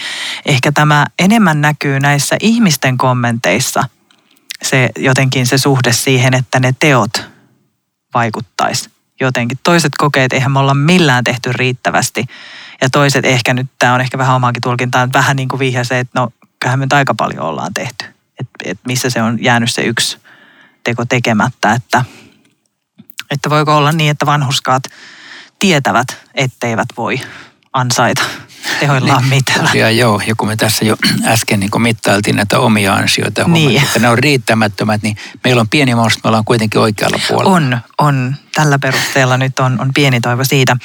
ehkä 0.47 0.73
tämä 0.73 1.07
enemmän 1.19 1.61
näkyy 1.61 2.01
näissä 2.01 2.37
ihmisten 2.41 2.99
kommenteissa 2.99 3.85
se 4.63 4.91
jotenkin 4.97 5.47
se 5.47 5.59
suhde 5.59 5.93
siihen, 5.93 6.35
että 6.35 6.61
ne 6.61 6.75
teot 6.79 7.34
vaikuttaisi 8.15 8.91
jotenkin. 9.21 9.59
Toiset 9.63 9.93
kokeet, 9.99 10.33
eihän 10.33 10.53
me 10.53 10.59
olla 10.59 10.75
millään 10.75 11.25
tehty 11.25 11.53
riittävästi. 11.53 12.27
Ja 12.81 12.91
toiset 12.91 13.25
ehkä 13.25 13.55
nyt, 13.55 13.67
tämä 13.79 13.95
on 13.95 14.01
ehkä 14.01 14.19
vähän 14.19 14.37
omaakin 14.37 14.63
tulkintaa, 14.63 15.09
vähän 15.13 15.37
niin 15.37 15.49
kuin 15.49 15.61
vihjaa 15.61 15.85
se, 15.85 15.99
että 15.99 16.21
no 16.21 16.31
kyllähän 16.61 16.79
me 16.79 16.85
nyt 16.85 16.93
aika 16.93 17.15
paljon 17.15 17.43
ollaan 17.43 17.75
tehty. 17.75 18.05
Että 18.41 18.53
et 18.65 18.79
missä 18.87 19.11
se 19.11 19.23
on 19.23 19.43
jäänyt 19.43 19.73
se 19.73 19.83
yksi 19.83 20.19
teko 20.85 21.05
tekemättä, 21.05 21.73
että, 21.73 22.05
että 23.31 23.51
voiko 23.51 23.77
olla 23.77 23.93
niin, 23.93 24.11
että 24.11 24.27
vanhuskaat 24.27 24.83
tietävät, 25.59 26.07
etteivät 26.35 26.89
voi 26.97 27.21
ansaita 27.73 28.23
tehoillaan 28.81 29.23
niin, 29.23 29.35
mitään. 29.35 29.61
Tosiaan 29.61 29.97
joo, 29.97 30.23
ja 30.27 30.35
kun 30.35 30.49
me 30.49 30.57
tässä 30.57 30.85
jo 30.85 30.97
äsken 31.25 31.61
niin 31.61 31.71
mittailtiin 31.83 32.37
näitä 32.37 32.59
omia 32.59 32.95
ansioita, 32.95 33.49
niin. 33.49 33.83
että 33.83 33.99
ne 33.99 34.09
on 34.09 34.19
riittämättömät, 34.19 35.03
niin 35.03 35.17
meillä 35.45 35.61
on 35.61 35.69
pieni 35.69 35.95
mahdollisuus, 35.95 36.25
me 36.25 36.29
ollaan 36.29 36.45
kuitenkin 36.45 36.81
oikealla 36.81 37.21
puolella. 37.29 37.51
On, 37.57 37.79
on. 37.99 38.35
Tällä 38.55 38.79
perusteella 38.79 39.37
nyt 39.37 39.59
on, 39.59 39.81
on 39.81 39.91
pieni 39.95 40.21
toivo 40.21 40.45
siitä. 40.45 40.77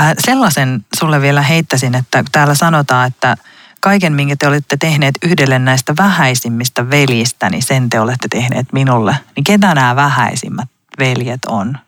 Äh, 0.00 0.14
sellaisen 0.18 0.84
sulle 0.98 1.20
vielä 1.20 1.42
heittäisin, 1.42 1.94
että 1.94 2.24
täällä 2.32 2.54
sanotaan, 2.54 3.06
että 3.06 3.36
kaiken, 3.80 4.12
minkä 4.12 4.36
te 4.36 4.48
olette 4.48 4.76
tehneet 4.76 5.14
yhdelle 5.22 5.58
näistä 5.58 5.94
vähäisimmistä 5.96 6.90
veljistä, 6.90 7.50
niin 7.50 7.62
sen 7.62 7.90
te 7.90 8.00
olette 8.00 8.28
tehneet 8.28 8.66
minulle. 8.72 9.16
Niin 9.36 9.44
ketä 9.44 9.74
nämä 9.74 9.96
vähäisimmät 9.96 10.68
veljet 10.98 11.44
on? 11.48 11.78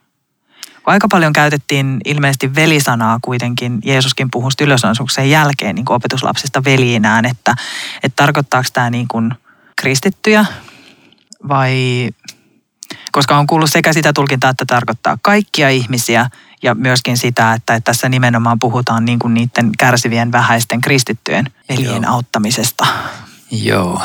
Aika 0.91 1.09
paljon 1.11 1.33
käytettiin 1.33 2.01
ilmeisesti 2.05 2.55
velisanaa 2.55 3.19
kuitenkin, 3.23 3.79
Jeesuskin 3.85 4.31
puhui 4.31 4.51
ylösnousemuksen 4.61 5.31
jälkeen 5.31 5.75
niin 5.75 5.85
kuin 5.85 5.95
opetuslapsista 5.95 6.65
veljinään, 6.65 7.25
että, 7.25 7.55
että 8.03 8.17
tarkoittaako 8.17 8.69
tämä 8.73 8.91
niin 8.91 9.09
kuin 9.09 9.35
kristittyjä 9.77 10.45
vai, 11.49 12.09
koska 13.13 13.39
on 13.39 13.47
kuullut 13.47 13.71
sekä 13.71 13.93
sitä 13.93 14.13
tulkintaa, 14.13 14.51
että 14.51 14.65
tarkoittaa 14.65 15.19
kaikkia 15.23 15.71
ihmisiä 15.71 16.31
ja 16.63 16.75
myöskin 16.75 17.17
sitä, 17.17 17.53
että, 17.53 17.75
että 17.75 17.85
tässä 17.91 18.09
nimenomaan 18.09 18.59
puhutaan 18.59 19.05
niin 19.05 19.19
kuin 19.19 19.35
niiden 19.35 19.71
kärsivien 19.79 20.33
vähäisten 20.33 20.81
kristittyjen 20.81 21.47
veljen 21.69 22.03
Joo. 22.03 22.15
auttamisesta. 22.15 22.87
Joo, 23.51 24.05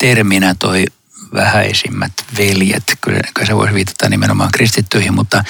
terminä 0.00 0.54
toi 0.58 0.84
vähäisimmät 1.34 2.12
veljet, 2.38 2.82
kyllä 3.00 3.20
se 3.44 3.56
voisi 3.56 3.74
viitata 3.74 4.08
nimenomaan 4.08 4.50
kristittyihin, 4.52 5.14
mutta 5.14 5.44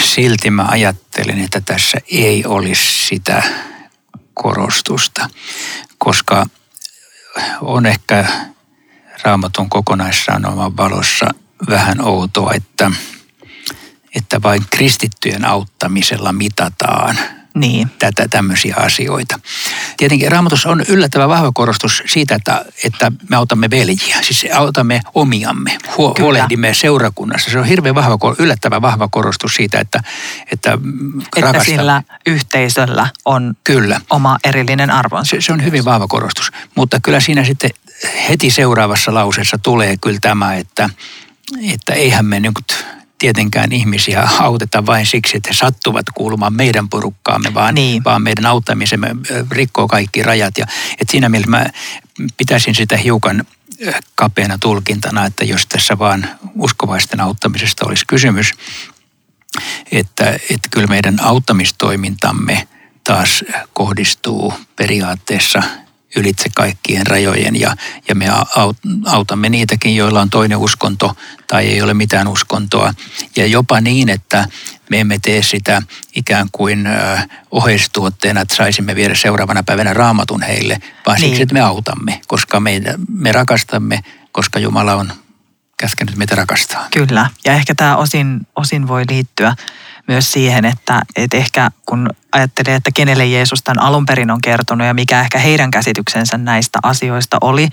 silti 0.00 0.50
mä 0.50 0.66
ajattelin, 0.68 1.44
että 1.44 1.60
tässä 1.60 1.98
ei 2.10 2.44
olisi 2.46 3.06
sitä 3.06 3.42
korostusta, 4.34 5.30
koska 5.98 6.46
on 7.60 7.86
ehkä 7.86 8.24
raamatun 9.22 9.68
kokonaissanoman 9.70 10.76
valossa 10.76 11.26
vähän 11.68 12.00
outoa, 12.00 12.52
että, 12.54 12.90
että 14.14 14.42
vain 14.42 14.62
kristittyjen 14.70 15.44
auttamisella 15.44 16.32
mitataan– 16.32 17.18
niin. 17.60 17.90
tätä 17.98 18.28
tämmöisiä 18.28 18.74
asioita. 18.78 19.40
Tietenkin 19.96 20.32
raamatussa 20.32 20.70
on 20.70 20.84
yllättävän 20.88 21.28
vahva 21.28 21.52
korostus 21.52 22.02
siitä, 22.06 22.34
että, 22.34 22.64
että 22.84 23.12
me 23.28 23.36
autamme 23.36 23.70
veljiä, 23.70 24.16
siis 24.22 24.46
autamme 24.54 25.00
omiamme, 25.14 25.78
huo, 25.96 26.14
huolehdimme 26.20 26.74
seurakunnassa. 26.74 27.50
Se 27.50 27.58
on 27.58 27.64
hirveän 27.64 27.94
vahva, 27.94 28.18
yllättävän 28.38 28.82
vahva 28.82 29.08
korostus 29.08 29.54
siitä, 29.54 29.80
että 29.80 30.02
Että, 30.52 30.78
että 31.36 31.64
sillä 31.64 32.02
yhteisöllä 32.26 33.08
on 33.24 33.56
kyllä. 33.64 34.00
oma 34.10 34.38
erillinen 34.44 34.90
arvonsa. 34.90 35.30
Se, 35.30 35.40
se 35.40 35.52
on 35.52 35.64
hyvin 35.64 35.84
vahva 35.84 36.06
korostus, 36.08 36.52
mutta 36.74 37.00
kyllä 37.00 37.20
siinä 37.20 37.44
sitten 37.44 37.70
heti 38.28 38.50
seuraavassa 38.50 39.14
lauseessa 39.14 39.58
tulee 39.62 39.96
kyllä 39.96 40.18
tämä, 40.20 40.54
että, 40.54 40.90
että 41.72 41.94
eihän 41.94 42.26
me 42.26 42.40
nyt 42.40 42.86
tietenkään 43.18 43.72
ihmisiä 43.72 44.28
auteta 44.38 44.86
vain 44.86 45.06
siksi, 45.06 45.36
että 45.36 45.48
he 45.48 45.54
sattuvat 45.54 46.06
kuulumaan 46.14 46.52
meidän 46.52 46.88
porukkaamme, 46.88 47.54
vaan, 47.54 47.74
niin. 47.74 48.04
vaan 48.04 48.22
meidän 48.22 48.46
auttamisemme 48.46 49.16
rikkoo 49.50 49.88
kaikki 49.88 50.22
rajat. 50.22 50.58
Ja, 50.58 50.66
et 51.00 51.08
siinä 51.08 51.28
mielessä 51.28 51.50
mä 51.50 51.66
pitäisin 52.36 52.74
sitä 52.74 52.96
hiukan 52.96 53.44
kapeana 54.14 54.58
tulkintana, 54.58 55.26
että 55.26 55.44
jos 55.44 55.66
tässä 55.66 55.98
vaan 55.98 56.28
uskovaisten 56.54 57.20
auttamisesta 57.20 57.86
olisi 57.86 58.04
kysymys, 58.06 58.52
että, 59.92 60.30
että 60.30 60.68
kyllä 60.70 60.86
meidän 60.86 61.20
auttamistoimintamme 61.22 62.68
taas 63.04 63.44
kohdistuu 63.72 64.54
periaatteessa 64.76 65.62
ylitse 66.16 66.48
kaikkien 66.54 67.06
rajojen 67.06 67.60
ja, 67.60 67.76
ja 68.08 68.14
me 68.14 68.26
autamme 69.06 69.48
niitäkin, 69.48 69.96
joilla 69.96 70.20
on 70.20 70.30
toinen 70.30 70.58
uskonto 70.58 71.16
tai 71.46 71.66
ei 71.66 71.82
ole 71.82 71.94
mitään 71.94 72.28
uskontoa. 72.28 72.94
Ja 73.36 73.46
jopa 73.46 73.80
niin, 73.80 74.08
että 74.08 74.48
me 74.90 75.00
emme 75.00 75.18
tee 75.22 75.42
sitä 75.42 75.82
ikään 76.14 76.48
kuin 76.52 76.88
oheistuotteena, 77.50 78.40
että 78.40 78.54
saisimme 78.54 78.94
viedä 78.94 79.14
seuraavana 79.14 79.62
päivänä 79.62 79.94
raamatun 79.94 80.42
heille, 80.42 80.78
vaan 81.06 81.20
niin. 81.20 81.28
siksi, 81.28 81.42
että 81.42 81.52
me 81.52 81.60
autamme, 81.60 82.20
koska 82.26 82.60
me, 82.60 82.82
me 83.08 83.32
rakastamme, 83.32 84.00
koska 84.32 84.58
Jumala 84.58 84.94
on 84.94 85.12
käskenyt 85.76 86.16
meitä 86.16 86.34
rakastaa. 86.34 86.88
Kyllä, 86.90 87.30
ja 87.44 87.52
ehkä 87.52 87.74
tämä 87.74 87.96
osin, 87.96 88.46
osin 88.56 88.88
voi 88.88 89.04
liittyä 89.10 89.56
myös 90.08 90.32
siihen, 90.32 90.64
että, 90.64 91.02
että 91.16 91.36
ehkä 91.36 91.70
kun 91.86 92.10
ajattelee, 92.32 92.74
että 92.74 92.90
kenelle 92.94 93.26
Jeesus 93.26 93.62
tämän 93.62 93.84
alun 93.84 94.06
perin 94.06 94.30
on 94.30 94.40
kertonut 94.40 94.86
ja 94.86 94.94
mikä 94.94 95.20
ehkä 95.20 95.38
heidän 95.38 95.70
käsityksensä 95.70 96.38
näistä 96.38 96.78
asioista 96.82 97.36
oli, 97.40 97.68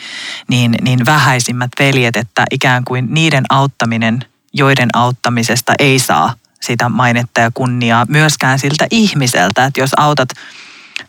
niin, 0.47 0.75
niin 0.81 1.05
vähäisimmät 1.05 1.71
veljet, 1.79 2.15
että 2.15 2.43
ikään 2.51 2.85
kuin 2.85 3.07
niiden 3.09 3.43
auttaminen, 3.49 4.19
joiden 4.53 4.89
auttamisesta 4.93 5.73
ei 5.79 5.99
saa 5.99 6.33
sitä 6.61 6.89
mainetta 6.89 7.41
ja 7.41 7.51
kunniaa 7.53 8.05
myöskään 8.09 8.59
siltä 8.59 8.87
ihmiseltä, 8.91 9.65
että 9.65 9.79
jos 9.79 9.91
autat 9.97 10.29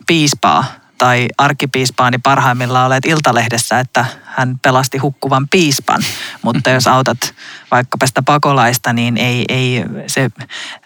piispaa 0.07 0.65
tai 0.97 1.27
arkkipiispaa, 1.37 2.11
niin 2.11 2.21
parhaimmillaan 2.21 2.87
olet 2.87 3.05
Iltalehdessä, 3.05 3.79
että 3.79 4.05
hän 4.23 4.59
pelasti 4.59 4.97
hukkuvan 4.97 5.47
piispan. 5.47 6.01
Mutta 6.53 6.69
jos 6.69 6.87
autat 6.87 7.33
vaikkapa 7.71 8.07
sitä 8.07 8.21
pakolaista, 8.21 8.93
niin 8.93 9.17
ei, 9.17 9.45
ei 9.49 9.83
se, 10.07 10.29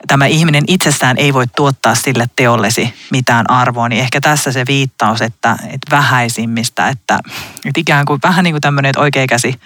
tämä 0.07 0.25
ihminen 0.25 0.63
itsessään 0.67 1.17
ei 1.17 1.33
voi 1.33 1.45
tuottaa 1.55 1.95
sille 1.95 2.27
teollesi 2.35 2.93
mitään 3.11 3.49
arvoa. 3.49 3.89
Niin 3.89 4.01
ehkä 4.01 4.21
tässä 4.21 4.51
se 4.51 4.65
viittaus, 4.67 5.21
että, 5.21 5.57
että 5.63 5.91
vähäisimmistä, 5.91 6.87
että, 6.87 7.19
että 7.65 7.79
ikään 7.79 8.05
kuin 8.05 8.19
vähän 8.23 8.43
niin 8.43 8.53
kuin 8.53 8.61
tämmöinen, 8.61 8.89
että 8.89 9.01
oikea 9.01 9.27
käsi 9.27 9.59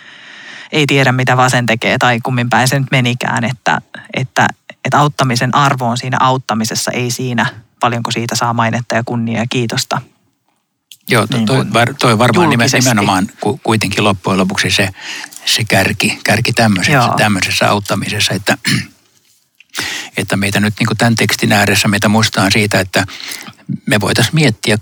ei 0.72 0.86
tiedä 0.86 1.12
mitä 1.12 1.38
vasen 1.38 1.66
tekee 1.66 1.98
tai 1.98 2.20
kummin 2.24 2.50
päin 2.50 2.68
se 2.68 2.80
nyt 2.80 2.92
menikään, 2.92 3.44
että, 3.44 3.82
että, 4.14 4.48
että 4.86 5.00
auttamisen 5.00 5.56
arvo 5.56 5.86
on 5.88 5.98
siinä 5.98 6.18
auttamisessa, 6.20 6.92
ei 6.92 7.12
siinä 7.12 7.46
paljonko 7.80 8.12
siitä 8.12 8.36
saa 8.36 8.54
mainetta 8.54 8.96
ja 8.96 9.04
kunnia 9.06 9.40
ja 9.40 9.46
kiitosta. 9.50 10.02
Joo, 11.10 11.28
to, 11.28 11.38
niin 11.38 11.48
toi, 11.48 11.66
toi 12.00 12.18
varmaan 12.18 12.52
julkisesti. 12.52 12.90
nimenomaan 12.90 13.28
kuitenkin 13.64 14.04
loppujen 14.04 14.38
lopuksi 14.38 14.72
se, 14.72 14.90
se 15.46 15.64
kärki, 15.64 16.20
kärki 16.24 16.54
tämmöisessä, 16.54 17.10
tämmöisessä 17.18 17.70
auttamisessa, 17.70 18.34
että, 18.34 18.58
että 20.18 20.38
meitä 20.38 20.60
nyt 20.60 20.74
niin 20.80 20.98
tämän 20.98 21.16
tekstin 21.16 21.52
ääressä 21.52 21.88
meitä 21.88 22.10
muistetaan 22.10 22.52
siitä, 22.52 22.80
että 22.80 23.06
me 23.86 24.02
voitaisiin 24.02 24.36
miettiä, 24.36 24.78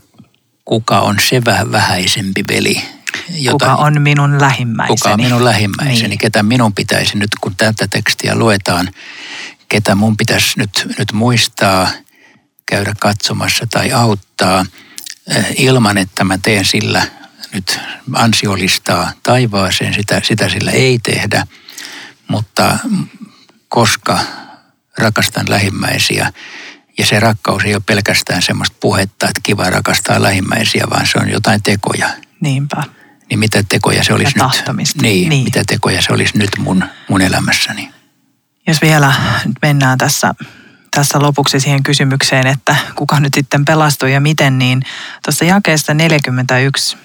kuka 0.65 0.99
on 0.99 1.15
se 1.29 1.45
vähän 1.45 1.71
vähäisempi 1.71 2.43
veli. 2.49 2.81
Jota, 3.29 3.65
kuka 3.65 3.75
on 3.75 4.01
minun 4.01 4.41
lähimmäiseni. 4.41 4.97
Kuka 4.97 5.13
on 5.13 5.21
minun 5.21 5.45
lähimmäiseni, 5.45 6.09
niin. 6.09 6.19
ketä 6.19 6.43
minun 6.43 6.73
pitäisi 6.73 7.17
nyt, 7.17 7.29
kun 7.41 7.55
tätä 7.55 7.87
tekstiä 7.87 8.35
luetaan, 8.35 8.91
ketä 9.69 9.95
mun 9.95 10.17
pitäisi 10.17 10.59
nyt, 10.59 10.87
nyt 10.99 11.11
muistaa, 11.13 11.87
käydä 12.65 12.93
katsomassa 12.99 13.67
tai 13.71 13.91
auttaa– 13.91 14.65
Eh, 15.27 15.45
ilman, 15.57 15.97
että 15.97 16.23
mä 16.23 16.37
teen 16.37 16.65
sillä 16.65 17.07
nyt 17.53 17.79
ansiolistaa 18.13 19.11
taivaaseen, 19.23 19.93
sitä, 19.93 20.21
sitä 20.23 20.49
sillä 20.49 20.71
ei 20.71 20.99
tehdä. 21.03 21.47
mutta 22.27 22.77
koska 23.69 24.19
rakastan 24.97 25.45
lähimmäisiä, 25.49 26.33
ja 26.97 27.05
se 27.05 27.19
rakkaus 27.19 27.63
ei 27.63 27.75
ole 27.75 27.83
pelkästään 27.85 28.41
semmoista 28.41 28.77
puhetta, 28.79 29.25
että 29.25 29.41
kiva 29.43 29.69
rakastaa 29.69 30.21
lähimmäisiä, 30.21 30.83
vaan 30.89 31.07
se 31.07 31.17
on 31.17 31.29
jotain 31.29 31.63
tekoja. 31.63 32.09
Niinpä. 32.39 32.83
Niin 33.29 33.39
mitä 33.39 33.63
tekoja 33.69 34.03
se 34.03 34.13
olisi 34.13 34.33
ja 34.39 34.49
nyt? 34.73 35.01
Niin, 35.01 35.29
niin, 35.29 35.43
mitä 35.43 35.63
tekoja 35.67 36.01
se 36.01 36.13
olisi 36.13 36.37
nyt 36.37 36.49
mun, 36.57 36.83
mun 37.09 37.21
elämässäni? 37.21 37.89
Jos 38.67 38.81
vielä 38.81 39.13
nyt 39.45 39.55
mennään 39.61 39.97
tässä, 39.97 40.35
tässä 40.91 41.19
lopuksi 41.19 41.59
siihen 41.59 41.83
kysymykseen, 41.83 42.47
että 42.47 42.75
kuka 42.95 43.19
nyt 43.19 43.33
sitten 43.33 43.65
pelastui 43.65 44.13
ja 44.13 44.21
miten, 44.21 44.59
niin 44.59 44.83
tuossa 45.25 45.45
jakeessa 45.45 45.93
41 45.93 46.97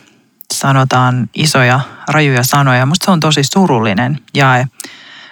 sanotaan 0.54 1.30
isoja, 1.34 1.80
rajuja 2.08 2.42
sanoja. 2.42 2.87
Musta 2.87 3.04
se 3.04 3.11
on 3.11 3.20
tosi 3.20 3.44
surullinen 3.44 4.20
jae. 4.34 4.66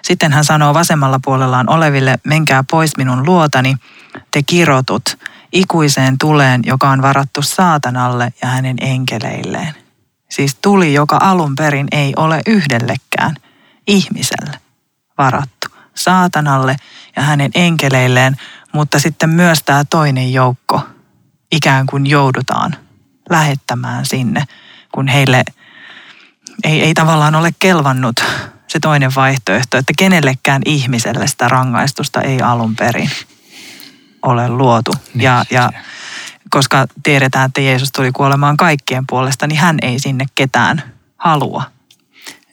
Sitten 0.02 0.32
hän 0.32 0.44
sanoo 0.44 0.74
vasemmalla 0.74 1.20
puolellaan 1.24 1.70
oleville, 1.70 2.18
menkää 2.24 2.64
pois 2.70 2.96
minun 2.96 3.26
luotani, 3.26 3.76
te 4.30 4.42
kirotut, 4.42 5.18
ikuiseen 5.52 6.18
tuleen, 6.18 6.62
joka 6.66 6.90
on 6.90 7.02
varattu 7.02 7.42
saatanalle 7.42 8.32
ja 8.42 8.48
hänen 8.48 8.76
enkeleilleen. 8.80 9.74
Siis 10.30 10.54
tuli, 10.62 10.94
joka 10.94 11.18
alun 11.20 11.54
perin 11.56 11.86
ei 11.92 12.12
ole 12.16 12.40
yhdellekään 12.46 13.34
ihmiselle 13.86 14.58
varattu. 15.18 15.68
Saatanalle 15.94 16.76
ja 17.16 17.22
hänen 17.22 17.50
enkeleilleen, 17.54 18.36
mutta 18.72 18.98
sitten 18.98 19.30
myös 19.30 19.62
tämä 19.62 19.84
toinen 19.84 20.32
joukko 20.32 20.80
ikään 21.52 21.86
kuin 21.86 22.06
joudutaan 22.06 22.76
lähettämään 23.30 24.06
sinne, 24.06 24.44
kun 24.96 25.08
heille 25.08 25.42
ei, 26.64 26.82
ei 26.82 26.94
tavallaan 26.94 27.34
ole 27.34 27.50
kelvannut 27.58 28.24
se 28.66 28.80
toinen 28.80 29.14
vaihtoehto, 29.14 29.76
että 29.76 29.92
kenellekään 29.98 30.62
ihmiselle 30.64 31.26
sitä 31.26 31.48
rangaistusta 31.48 32.20
ei 32.20 32.42
alun 32.42 32.76
perin 32.76 33.10
ole 34.22 34.48
luotu. 34.48 34.92
Niin, 35.14 35.24
ja, 35.24 35.44
ja 35.50 35.72
koska 36.50 36.86
tiedetään, 37.02 37.46
että 37.46 37.60
Jeesus 37.60 37.92
tuli 37.92 38.12
kuolemaan 38.12 38.56
kaikkien 38.56 39.04
puolesta, 39.06 39.46
niin 39.46 39.58
hän 39.58 39.76
ei 39.82 39.98
sinne 39.98 40.24
ketään 40.34 40.82
halua. 41.16 41.62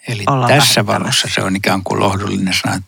Eli 0.08 0.24
olla 0.28 0.48
tässä 0.48 0.86
valossa 0.86 1.28
se 1.34 1.42
on 1.42 1.56
ikään 1.56 1.84
kuin 1.84 2.00
lohdullinen 2.00 2.54
sana, 2.54 2.82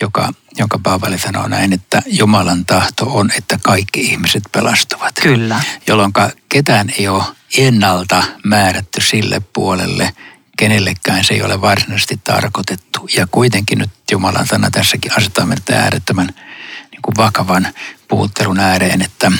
joka, 0.00 0.32
jonka 0.56 0.78
Paavali 0.82 1.18
sanoo 1.18 1.48
näin, 1.48 1.72
että 1.72 2.02
Jumalan 2.06 2.66
tahto 2.66 3.06
on, 3.08 3.30
että 3.38 3.58
kaikki 3.62 4.00
ihmiset 4.00 4.42
pelastuvat. 4.52 5.14
Kyllä. 5.22 5.60
Jolloin 5.86 6.12
ketään 6.48 6.90
ei 6.98 7.08
ole 7.08 7.24
ennalta 7.58 8.22
määrätty 8.44 9.00
sille 9.00 9.42
puolelle, 9.52 10.12
kenellekään 10.58 11.24
se 11.24 11.34
ei 11.34 11.42
ole 11.42 11.60
varsinaisesti 11.60 12.20
tarkoitettu. 12.24 13.08
Ja 13.16 13.26
kuitenkin 13.30 13.78
nyt 13.78 13.90
Jumalan 14.10 14.46
sana 14.46 14.70
tässäkin 14.70 15.16
asettaa 15.16 15.46
meidät 15.46 15.70
äärettömän 15.70 16.28
niin 16.90 17.02
kuin 17.02 17.16
vakavan 17.16 17.68
puhuttelun 18.08 18.58
ääreen, 18.60 19.02
että 19.02 19.32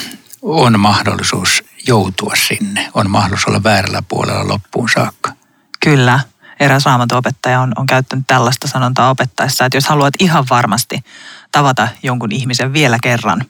on 0.42 0.81
mahdollisuus 0.81 1.64
joutua 1.87 2.33
sinne. 2.49 2.90
On 2.95 3.11
mahdollisuus 3.11 3.49
olla 3.49 3.62
väärällä 3.62 4.03
puolella 4.09 4.49
loppuun 4.49 4.88
saakka. 4.95 5.33
Kyllä. 5.81 6.21
Eräs 6.62 6.85
raamatuopettaja 6.85 7.61
on, 7.61 7.72
on 7.77 7.87
käyttänyt 7.87 8.27
tällaista 8.27 8.68
sanontaa 8.68 9.11
opettaessa, 9.11 9.64
että 9.64 9.77
jos 9.77 9.88
haluat 9.88 10.14
ihan 10.18 10.44
varmasti 10.51 11.05
tavata 11.53 11.88
jonkun 12.03 12.33
ihmisen 12.33 12.72
vielä 12.72 12.98
kerran, 13.03 13.44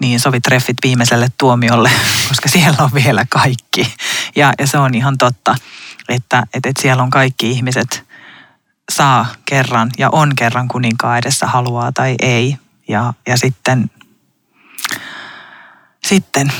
niin 0.00 0.20
sovi 0.20 0.40
treffit 0.40 0.76
viimeiselle 0.84 1.28
tuomiolle, 1.38 1.90
koska 2.28 2.48
siellä 2.48 2.84
on 2.84 2.90
vielä 2.94 3.24
kaikki. 3.28 3.94
Ja, 4.36 4.52
ja 4.58 4.66
se 4.66 4.78
on 4.78 4.94
ihan 4.94 5.18
totta, 5.18 5.54
että, 6.08 6.42
että, 6.54 6.68
että 6.68 6.82
siellä 6.82 7.02
on 7.02 7.10
kaikki 7.10 7.50
ihmiset 7.50 8.04
saa 8.92 9.26
kerran 9.44 9.90
ja 9.98 10.08
on 10.12 10.32
kerran 10.36 10.68
kuninkaan 10.68 11.18
edessä 11.18 11.46
haluaa 11.46 11.92
tai 11.92 12.14
ei. 12.22 12.56
Ja, 12.88 13.14
ja 13.26 13.36
sitten 13.36 13.90
sitten 16.04 16.52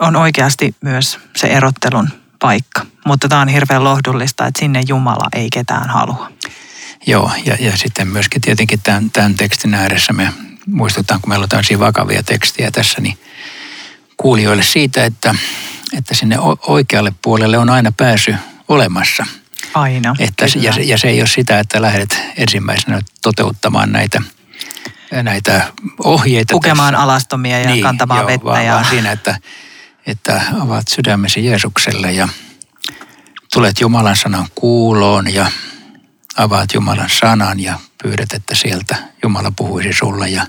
on 0.00 0.16
oikeasti 0.16 0.74
myös 0.80 1.18
se 1.36 1.46
erottelun 1.46 2.23
paikka. 2.44 2.86
Mutta 3.06 3.28
tämä 3.28 3.40
on 3.40 3.48
hirveän 3.48 3.84
lohdullista, 3.84 4.46
että 4.46 4.60
sinne 4.60 4.82
Jumala 4.88 5.28
ei 5.32 5.48
ketään 5.52 5.90
halua. 5.90 6.30
Joo, 7.06 7.30
ja, 7.44 7.56
ja 7.60 7.76
sitten 7.76 8.08
myöskin 8.08 8.40
tietenkin 8.40 8.80
tämän, 8.82 9.10
tämän 9.10 9.34
tekstin 9.34 9.74
ääressä 9.74 10.12
me 10.12 10.32
muistutaan, 10.66 11.20
kun 11.20 11.28
meillä 11.28 11.42
on 11.42 11.48
tämmöisiä 11.48 11.78
vakavia 11.78 12.22
tekstiä 12.22 12.70
tässä, 12.70 13.00
niin 13.00 13.18
kuulijoille 14.16 14.62
siitä, 14.62 15.04
että, 15.04 15.34
että 15.98 16.14
sinne 16.14 16.38
oikealle 16.66 17.12
puolelle 17.22 17.58
on 17.58 17.70
aina 17.70 17.92
pääsy 17.92 18.34
olemassa. 18.68 19.26
Aina, 19.74 20.14
että, 20.18 20.46
ja, 20.56 20.72
se, 20.72 20.80
ja 20.80 20.98
se 20.98 21.08
ei 21.08 21.20
ole 21.20 21.26
sitä, 21.26 21.58
että 21.58 21.82
lähdet 21.82 22.22
ensimmäisenä 22.36 23.00
toteuttamaan 23.22 23.92
näitä– 23.92 24.22
näitä 25.22 25.72
ohjeita. 26.04 26.52
Pukemaan 26.52 26.94
tässä. 26.94 27.04
alastomia 27.04 27.60
ja 27.60 27.70
niin, 27.70 27.82
kantamaan 27.82 28.20
joo, 28.20 28.26
vettä. 28.26 28.44
Vaan, 28.44 28.66
ja... 28.66 28.72
vaan 28.72 28.84
siinä, 28.84 29.12
että, 29.12 29.38
että 30.06 30.42
avaat 30.60 30.88
sydämesi 30.88 31.44
Jeesukselle 31.44 32.12
ja 32.12 32.28
tulet 33.52 33.80
Jumalan 33.80 34.16
sanan 34.16 34.46
kuuloon 34.54 35.34
ja 35.34 35.50
avaat 36.36 36.74
Jumalan 36.74 37.10
sanan 37.20 37.60
ja 37.60 37.78
pyydät, 38.02 38.32
että 38.32 38.54
sieltä 38.54 38.96
Jumala 39.22 39.52
puhuisi 39.56 39.92
sulle 39.92 40.28
ja 40.28 40.46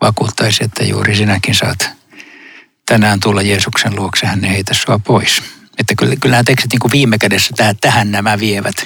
vakuuttaisi, 0.00 0.64
että 0.64 0.84
juuri 0.84 1.16
sinäkin 1.16 1.54
saat 1.54 1.90
tänään 2.86 3.20
tulla 3.20 3.42
Jeesuksen 3.42 3.96
luokse, 3.96 4.26
hän 4.26 4.44
ei 4.44 4.50
heitä 4.50 4.74
sua 4.74 4.98
pois. 4.98 5.42
Että 5.78 5.94
kyllä, 5.98 6.16
kyllä 6.16 6.34
nämä 6.34 6.44
tekstit 6.44 6.72
niin 6.72 6.80
kuin 6.80 6.92
viime 6.92 7.18
kädessä 7.18 7.54
tähän, 7.56 7.76
tähän 7.80 8.10
nämä 8.10 8.38
vievät. 8.38 8.76